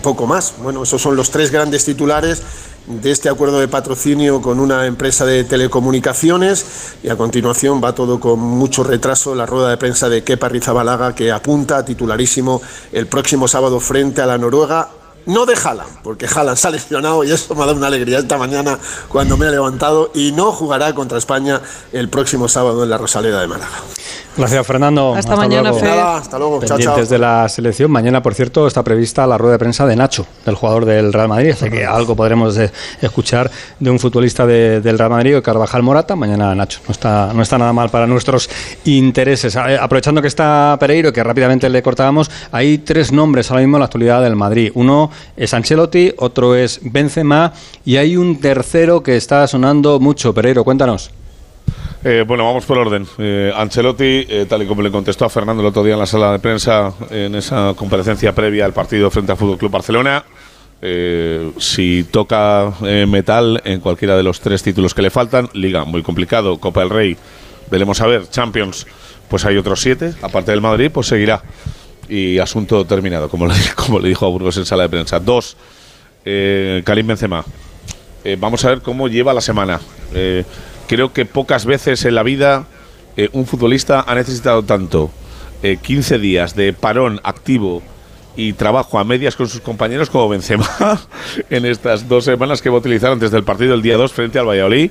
poco 0.03 0.27
más. 0.27 0.55
Bueno, 0.63 0.85
esos 0.85 1.03
son 1.03 1.17
los 1.17 1.31
tres 1.31 1.51
grandes 1.51 1.85
titulares 1.85 2.43
de 2.87 3.11
este 3.11 3.29
acuerdo 3.29 3.61
de 3.61 3.69
patrocinio 3.69 4.41
con 4.41 4.59
una 4.59 4.87
empresa 4.87 5.27
de 5.27 5.45
telecomunicaciones 5.45 6.95
y 7.03 7.09
a 7.09 7.17
continuación 7.17 7.81
va 7.83 7.95
todo 7.95 8.19
con 8.19 8.41
mucho 8.41 8.83
retraso 8.83 9.35
la 9.35 9.47
rueda 9.47 9.69
de 9.69 9.77
prensa 9.77 10.09
de 10.09 10.25
Kepa 10.25 10.49
Rizabalaga 10.49 11.15
que 11.15 11.31
apunta 11.31 11.85
titularísimo 11.85 12.63
el 12.93 13.07
próximo 13.07 13.47
sábado 13.49 13.81
frente 13.81 14.23
a 14.23 14.27
la 14.27 14.39
Noruega 14.39 14.89
no 15.27 15.47
de 15.47 15.55
Haaland, 15.55 16.03
porque 16.03 16.27
Haaland 16.27 16.57
se 16.57 16.69
ha 16.69 16.71
lesionado 16.71 17.25
y 17.25 17.31
eso 17.31 17.55
me 17.55 17.63
ha 17.63 17.67
dado 17.67 17.79
una 17.79 17.87
alegría 17.87 18.19
esta 18.19 18.39
mañana 18.39 18.79
cuando 19.09 19.37
me 19.37 19.47
he 19.47 19.51
levantado 19.51 20.11
y 20.15 20.33
no 20.33 20.53
jugará 20.53 20.95
contra 20.95 21.19
España 21.19 21.61
el 21.93 22.09
próximo 22.09 22.49
sábado 22.49 22.83
en 22.85 22.91
la 22.91 22.99
Rosaleda 22.99 23.41
de 23.41 23.47
Málaga. 23.47 23.79
Gracias, 24.41 24.67
Fernando. 24.67 25.15
Hasta 25.15 25.37
mañana, 25.37 25.71
luego. 25.71 25.85
Nada, 25.87 26.17
hasta 26.17 26.39
luego, 26.39 26.59
chao, 26.61 26.69
chao. 26.69 26.77
Pendientes 26.79 27.09
de 27.09 27.19
la 27.19 27.49
selección. 27.49 27.91
Mañana, 27.91 28.23
por 28.23 28.35
cierto, 28.35 28.67
está 28.67 28.83
prevista 28.83 29.27
la 29.27 29.39
rueda 29.39 29.53
de 29.53 29.59
prensa 29.59 29.87
de 29.87 29.97
Nacho, 29.97 30.27
del 30.45 30.55
jugador 30.55 30.85
del 30.85 31.13
Real 31.13 31.29
Madrid. 31.29 31.51
Así 31.53 31.71
que 31.71 31.85
algo 31.87 32.17
podremos 32.17 32.57
eh, 32.59 32.71
escuchar 33.01 33.51
de 33.79 33.91
un 33.91 33.99
futbolista 33.99 34.47
de- 34.47 34.81
del 34.81 34.99
Real 34.99 35.11
Madrid, 35.11 35.41
Carvajal 35.43 35.83
Morata. 35.83 36.17
Mañana 36.17 36.55
Nacho. 36.55 36.81
No 36.89 36.93
está, 36.93 37.33
no 37.35 37.43
está 37.43 37.59
nada 37.59 37.73
mal 37.73 37.91
para 37.91 38.07
nuestros 38.07 38.49
intereses. 38.85 39.57
Aprovechando 39.57 40.21
que 40.23 40.29
está 40.29 40.77
Pereiro, 40.81 41.13
que 41.13 41.23
rápidamente 41.23 41.69
le 41.69 41.83
cortábamos, 41.83 42.31
hay 42.53 42.79
tres 42.79 43.13
nombres 43.13 43.51
ahora 43.51 43.63
mismo 43.63 43.77
en 43.77 43.81
la 43.81 43.85
actualidad 43.87 44.23
del 44.23 44.37
Madrid. 44.37 44.71
Uno 44.75 45.11
es 45.37 45.53
Ancelotti, 45.55 46.13
otro 46.19 46.55
es 46.55 46.81
Benzema 46.83 47.53
y 47.85 47.97
hay 47.97 48.17
un 48.17 48.41
tercero 48.41 49.03
que 49.03 49.17
está 49.17 49.47
sonando 49.47 50.01
mucho. 50.01 50.33
Pereiro, 50.35 50.65
cuéntanos. 50.65 51.11
Eh, 52.03 52.25
bueno, 52.27 52.47
vamos 52.47 52.65
por 52.65 52.79
orden. 52.79 53.07
Eh, 53.19 53.53
Ancelotti, 53.55 54.25
eh, 54.27 54.47
tal 54.49 54.63
y 54.63 54.67
como 54.67 54.81
le 54.81 54.91
contestó 54.91 55.27
a 55.27 55.29
Fernando 55.29 55.63
el 55.63 55.69
otro 55.69 55.85
día 55.85 55.93
en 55.95 56.01
la 56.01 56.07
sala 56.07 56.33
de 56.33 56.39
prensa, 56.39 56.95
en 57.11 57.35
esa 57.35 57.75
comparecencia 57.77 58.35
previa 58.35 58.65
al 58.65 58.73
partido 58.73 59.11
frente 59.11 59.33
al 59.33 59.39
Fútbol 59.39 59.59
Club 59.59 59.71
Barcelona, 59.71 60.25
eh, 60.81 61.53
si 61.59 62.05
toca 62.05 62.73
metal 62.81 63.61
en 63.67 63.81
cualquiera 63.81 64.17
de 64.17 64.23
los 64.23 64.41
tres 64.41 64.63
títulos 64.63 64.95
que 64.95 65.03
le 65.03 65.11
faltan, 65.11 65.51
Liga 65.53 65.85
muy 65.85 66.03
complicado, 66.03 66.59
Copa 66.59 66.81
del 66.81 66.89
Rey, 66.89 67.17
veremos 67.71 68.01
a 68.01 68.07
ver, 68.07 68.27
Champions, 68.31 68.87
pues 69.29 69.45
hay 69.45 69.59
otros 69.59 69.83
siete, 69.83 70.15
aparte 70.23 70.53
del 70.53 70.63
Madrid, 70.63 70.91
pues 70.91 71.07
seguirá. 71.07 71.43
Y 72.09 72.39
asunto 72.39 72.85
terminado, 72.87 73.29
como 73.29 73.47
le, 73.47 73.55
como 73.77 73.99
le 73.99 74.09
dijo 74.09 74.25
a 74.25 74.31
Burgos 74.31 74.57
en 74.57 74.65
sala 74.65 74.85
de 74.85 74.89
prensa. 74.89 75.21
Dos, 75.21 75.57
Karim 76.25 77.07
Benzema. 77.07 77.45
Vamos 78.39 78.65
a 78.65 78.71
ver 78.71 78.81
cómo 78.81 79.07
lleva 79.07 79.33
la 79.33 79.41
semana. 79.41 79.81
Eh, 80.91 80.95
creo 80.95 81.13
que 81.13 81.25
pocas 81.25 81.65
veces 81.65 82.05
en 82.05 82.15
la 82.15 82.23
vida 82.23 82.67
eh, 83.17 83.29
un 83.33 83.47
futbolista 83.47 84.05
ha 84.07 84.15
necesitado 84.15 84.63
tanto 84.65 85.11
15 85.63 86.19
días 86.19 86.57
de 86.57 86.73
parón 86.73 87.21
activo 87.23 87.83
y 88.35 88.55
trabajo 88.55 88.99
a 88.99 89.05
medias 89.05 89.37
con 89.37 89.47
sus 89.47 89.61
compañeros 89.61 90.09
como 90.09 90.29
Benzema 90.29 90.67
en 91.51 91.67
estas 91.67 92.09
dos 92.09 92.25
semanas 92.25 92.63
que 92.63 92.71
va 92.71 92.77
a 92.77 92.79
utilizar 92.79 93.13
antes 93.13 93.31
del 93.31 93.45
partido 93.45 93.73
del 93.73 93.83
día 93.83 93.99
2 93.99 94.13
frente 94.13 94.39
al 94.39 94.49
Valladolid, 94.49 94.91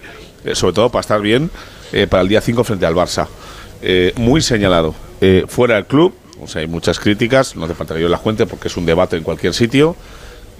sobre 0.53 0.73
todo 0.73 0.89
para 0.89 1.01
estar 1.01 1.21
bien 1.21 1.49
para 2.09 2.21
el 2.21 2.29
día 2.29 2.39
5 2.39 2.63
frente 2.63 2.85
al 2.85 2.93
Barça. 2.93 3.27
muy 4.17 4.41
señalado. 4.41 4.93
fuera 5.47 5.75
del 5.75 5.85
club, 5.85 6.13
hay 6.53 6.67
muchas 6.67 6.99
críticas, 6.99 7.55
no 7.55 7.65
hace 7.65 7.73
falta 7.73 7.95
que 7.95 8.01
yo 8.01 8.09
las 8.09 8.19
cuente 8.19 8.45
porque 8.45 8.67
es 8.67 8.77
un 8.77 8.85
debate 8.85 9.17
en 9.17 9.23
cualquier 9.23 9.55
sitio. 9.55 9.95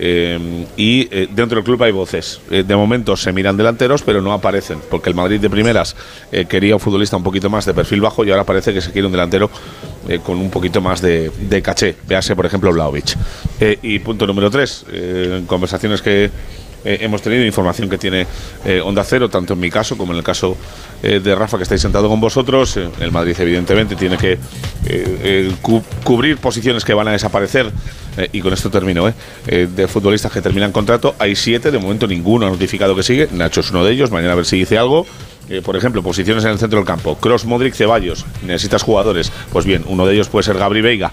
Eh, 0.02 0.66
y 0.78 1.10
eh, 1.12 1.28
dentro 1.30 1.58
del 1.58 1.66
club 1.66 1.84
hay 1.84 1.92
voces. 1.92 2.40
Eh, 2.50 2.64
de 2.66 2.76
momento 2.76 3.18
se 3.18 3.34
miran 3.34 3.58
delanteros, 3.58 4.02
pero 4.02 4.22
no 4.22 4.32
aparecen, 4.32 4.80
porque 4.90 5.10
el 5.10 5.16
Madrid 5.16 5.42
de 5.42 5.50
primeras 5.50 5.96
quería 6.48 6.76
un 6.76 6.80
futbolista 6.80 7.18
un 7.18 7.24
poquito 7.24 7.50
más 7.50 7.66
de 7.66 7.74
perfil 7.74 8.02
bajo 8.02 8.24
y 8.24 8.32
ahora 8.32 8.46
parece 8.46 8.74
que 8.74 8.82
se 8.82 8.92
quiere 8.92 9.08
un 9.08 9.12
delantero 9.12 9.50
con 10.24 10.38
un 10.38 10.50
poquito 10.50 10.80
más 10.80 11.02
de, 11.02 11.62
caché. 11.64 11.96
Véase, 12.08 12.36
por 12.36 12.46
ejemplo, 12.46 12.72
Blaovic. 12.72 13.18
y 13.82 14.00
punto 14.00 14.26
número 14.26 14.50
tres, 14.50 14.86
conversaciones 15.48 16.02
que 16.02 16.30
eh, 16.84 17.00
hemos 17.02 17.22
tenido 17.22 17.44
información 17.46 17.90
que 17.90 17.98
tiene 17.98 18.26
eh, 18.66 18.82
Onda 18.82 19.04
Cero, 19.04 19.30
tanto 19.30 19.54
en 19.54 19.60
mi 19.60 19.70
caso 19.70 19.98
como 19.98 20.14
en 20.14 20.20
el 20.20 20.24
caso 20.24 20.56
eh, 21.04 21.20
de 21.20 21.36
Rafa, 21.36 21.58
que 21.58 21.64
estáis 21.64 21.82
sentado 21.82 22.08
con 22.08 22.20
vosotros. 22.20 22.78
el 22.78 23.12
Madrid, 23.12 23.36
evidentemente, 23.40 23.96
tiene 23.96 24.18
que 24.18 24.38
cubrir 26.04 26.38
posiciones 26.38 26.84
que 26.84 26.94
van 26.94 27.08
a 27.08 27.12
desaparecer. 27.12 27.72
y 28.32 28.42
con 28.42 28.54
esto 28.54 28.70
termino, 28.70 29.14
de 29.46 29.88
futbolistas 29.88 30.32
que 30.32 30.42
terminan 30.42 30.72
contrato, 30.72 31.16
hay 31.20 31.36
siete, 31.36 31.72
de 31.72 31.80
momento 31.80 32.08
ninguno 32.08 32.48
ha 32.48 32.50
notificado 32.50 32.96
que 32.96 33.04
sigue. 33.04 33.30
Nacho 33.32 33.62
es 33.62 33.72
uno 33.72 33.86
de 33.86 33.94
ellos, 33.94 34.12
mañana 34.12 34.34
a 34.34 34.36
ver 34.36 34.46
si 34.46 34.58
dice 34.58 34.78
algo. 34.78 35.06
por 35.64 35.76
ejemplo, 35.76 36.04
posiciones 36.04 36.44
en 36.44 36.52
el 36.52 36.60
centro 36.60 36.80
del 36.80 36.86
campo. 36.86 37.16
Cross, 37.16 37.46
Modric, 37.46 37.74
Ceballos. 37.76 38.26
Necesitas 38.44 38.84
jugadores. 38.84 39.32
Pues 39.52 39.66
bien, 39.66 39.84
uno 39.88 40.06
de 40.06 40.14
ellos 40.14 40.30
puede 40.30 40.44
ser 40.44 40.58
Gabri 40.58 40.82
Veiga 40.82 41.12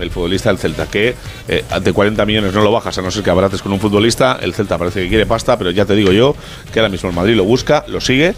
el 0.00 0.10
futbolista 0.10 0.50
del 0.50 0.58
Celta, 0.58 0.86
que 0.86 1.14
eh, 1.48 1.64
de 1.80 1.92
40 1.92 2.24
millones 2.26 2.52
no 2.52 2.62
lo 2.62 2.72
bajas, 2.72 2.96
a 2.98 3.02
no 3.02 3.10
ser 3.10 3.22
que 3.22 3.30
abarates 3.30 3.62
con 3.62 3.72
un 3.72 3.80
futbolista. 3.80 4.38
El 4.40 4.54
Celta 4.54 4.78
parece 4.78 5.02
que 5.02 5.08
quiere 5.08 5.26
pasta, 5.26 5.56
pero 5.58 5.70
ya 5.70 5.84
te 5.84 5.94
digo 5.94 6.12
yo 6.12 6.34
que 6.72 6.80
ahora 6.80 6.88
mismo 6.88 7.08
el 7.08 7.14
Madrid 7.14 7.34
lo 7.34 7.44
busca, 7.44 7.84
lo 7.88 8.00
sigue 8.00 8.34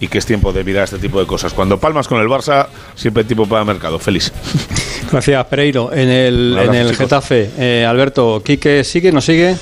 y 0.00 0.08
que 0.08 0.18
es 0.18 0.26
tiempo 0.26 0.52
de 0.52 0.64
mirar 0.64 0.84
este 0.84 0.98
tipo 0.98 1.20
de 1.20 1.26
cosas. 1.26 1.52
Cuando 1.52 1.78
palmas 1.78 2.08
con 2.08 2.20
el 2.20 2.28
Barça, 2.28 2.66
siempre 2.94 3.22
hay 3.22 3.28
tipo 3.28 3.46
para 3.46 3.64
mercado. 3.64 3.98
Feliz. 3.98 4.32
Gracias, 5.10 5.46
Pereiro. 5.46 5.92
En 5.92 6.08
el, 6.08 6.58
en 6.58 6.74
el 6.74 6.96
Getafe, 6.96 7.50
eh, 7.58 7.86
Alberto, 7.88 8.42
¿Quique 8.44 8.84
sigue, 8.84 9.12
no 9.12 9.20
sigue? 9.20 9.56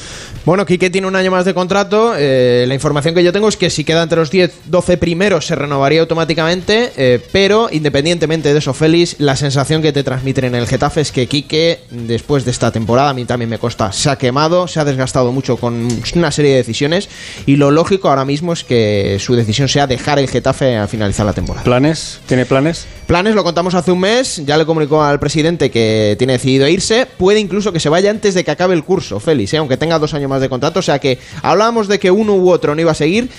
Bueno, 0.45 0.67
Quique 0.67 0.91
tiene 0.91 1.07
un 1.07 1.15
año 1.15 1.31
más 1.31 1.45
de 1.45 1.55
contrato. 1.55 2.15
Eh, 2.17 2.65
la 2.67 2.75
información 2.75 3.15
que 3.15 3.23
yo 3.23 3.33
tengo 3.33 3.49
es 3.49 3.57
que 3.57 3.71
si 3.71 3.85
queda 3.85 4.03
entre 4.03 4.19
los 4.19 4.33
10, 4.33 4.53
12 4.67 4.97
primeros 4.97 5.47
se 5.47 5.55
renovaría 5.55 6.01
automáticamente. 6.01 6.91
Eh, 6.97 7.21
pero 7.31 7.69
independientemente 7.71 8.53
de 8.53 8.59
eso, 8.59 8.75
Félix, 8.75 9.21
la 9.21 9.37
sensación 9.37 9.83
que 9.83 9.93
te 9.93 10.03
transmiten 10.03 10.47
en 10.47 10.57
el 10.57 10.67
Getafe 10.67 11.01
es 11.01 11.13
que 11.13 11.29
Quique, 11.29 11.79
después 11.91 12.45
de 12.45 12.51
esta 12.51 12.73
temporada, 12.73 13.11
a 13.11 13.15
mí 13.15 13.25
también 13.25 13.51
me 13.51 13.59
consta, 13.59 13.93
se 13.93 14.11
ha 14.11 14.17
quemado, 14.17 14.67
se 14.67 14.81
ha 14.81 14.85
desgastado 14.85 15.31
mucho 15.31 15.59
con 15.59 15.87
una 16.17 16.33
serie 16.33 16.51
de 16.51 16.57
decisiones. 16.57 17.09
Y 17.47 17.55
lo 17.55 17.71
lógico 17.71 18.09
ahora 18.09 18.25
mismo 18.25 18.53
es 18.53 18.65
que 18.65 19.19
su 19.21 19.37
decisión 19.37 19.69
sea 19.69 19.87
dejar 19.87 20.19
el 20.19 20.29
Getafe 20.29 20.77
al 20.77 20.89
finalizar 20.89 21.25
la 21.25 21.35
temporada. 21.35 21.63
¿Planes? 21.63 22.19
¿Tiene 22.27 22.47
planes? 22.47 22.87
Planes 23.07 23.37
lo 23.37 23.45
contamos 23.45 23.77
hace 23.77 23.93
un 23.93 24.01
mes. 24.01 24.43
Ya 24.45 24.57
le 24.57 24.67
comunicó 24.67 25.05
al 25.05 25.21
presidente 25.21 25.71
que 25.71 26.17
tiene 26.19 26.33
decidido 26.33 26.67
irse. 26.67 27.07
Puede 27.07 27.39
incluso 27.39 27.73
que 27.73 27.79
se 27.79 27.89
vaya 27.89 28.11
antes 28.11 28.35
de 28.35 28.43
que 28.43 28.51
acabe 28.51 28.75
el 28.75 28.83
curso, 28.83 29.21
Félix, 29.21 29.55
¿eh? 29.55 29.59
aunque 29.59 29.77
tenga 29.77 30.01
dos 30.01 30.15
años 30.15 30.32
más 30.33 30.41
de 30.41 30.49
contrato. 30.49 30.81
O 30.81 30.83
sea 30.83 30.99
que 30.99 31.19
hablábamos 31.43 31.89
de 31.89 31.99
que 31.99 32.11
uno 32.11 32.35
u 32.35 32.51
otro 32.51 32.75
no 32.75 32.81
iba 32.81 32.93
a 32.93 32.95
seguir. 32.97 33.31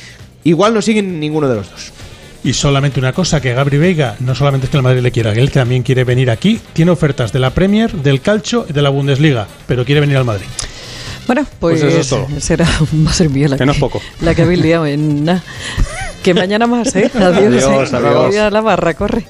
Igual 0.45 0.73
no 0.73 0.81
siguen 0.81 1.19
ninguno 1.19 1.47
de 1.47 1.55
los 1.55 1.69
dos. 1.69 1.91
Y 2.43 2.53
solamente 2.53 2.99
una 2.99 3.13
cosa, 3.13 3.39
que 3.39 3.53
Gabri 3.53 3.77
Veiga 3.77 4.17
no 4.19 4.35
solamente 4.35 4.65
es 4.65 4.69
que 4.71 4.75
el 4.77 4.83
Madrid 4.83 5.01
le 5.01 5.11
quiera, 5.11 5.33
que 5.33 5.39
él 5.39 5.49
también 5.49 5.81
quiere 5.81 6.03
venir 6.03 6.29
aquí. 6.29 6.59
Tiene 6.73 6.91
ofertas 6.91 7.31
de 7.31 7.39
la 7.39 7.51
Premier, 7.51 7.91
del 7.91 8.21
Calcio 8.21 8.65
y 8.69 8.73
de 8.73 8.81
la 8.81 8.89
Bundesliga, 8.89 9.47
pero 9.65 9.85
quiere 9.85 10.01
venir 10.01 10.17
al 10.17 10.25
Madrid. 10.25 10.45
Bueno, 11.25 11.45
pues, 11.59 11.79
pues 11.79 11.93
eso 11.95 12.27
será 12.39 12.67
más 12.91 13.21
a 13.21 13.23
la, 13.23 13.57
que, 13.57 13.79
poco. 13.79 14.01
la 14.19 14.35
que 14.35 14.41
habéis 14.41 14.59
liado 14.59 14.85
en 14.85 15.41
Que 16.21 16.33
mañana 16.33 16.67
más, 16.67 16.93
¿eh? 16.97 17.09
Adiós, 17.15 17.63
adiós, 17.63 17.93
adiós. 17.93 18.35
a 18.35 18.49
la 18.49 18.61
barra, 18.61 18.93
corre. 18.93 19.25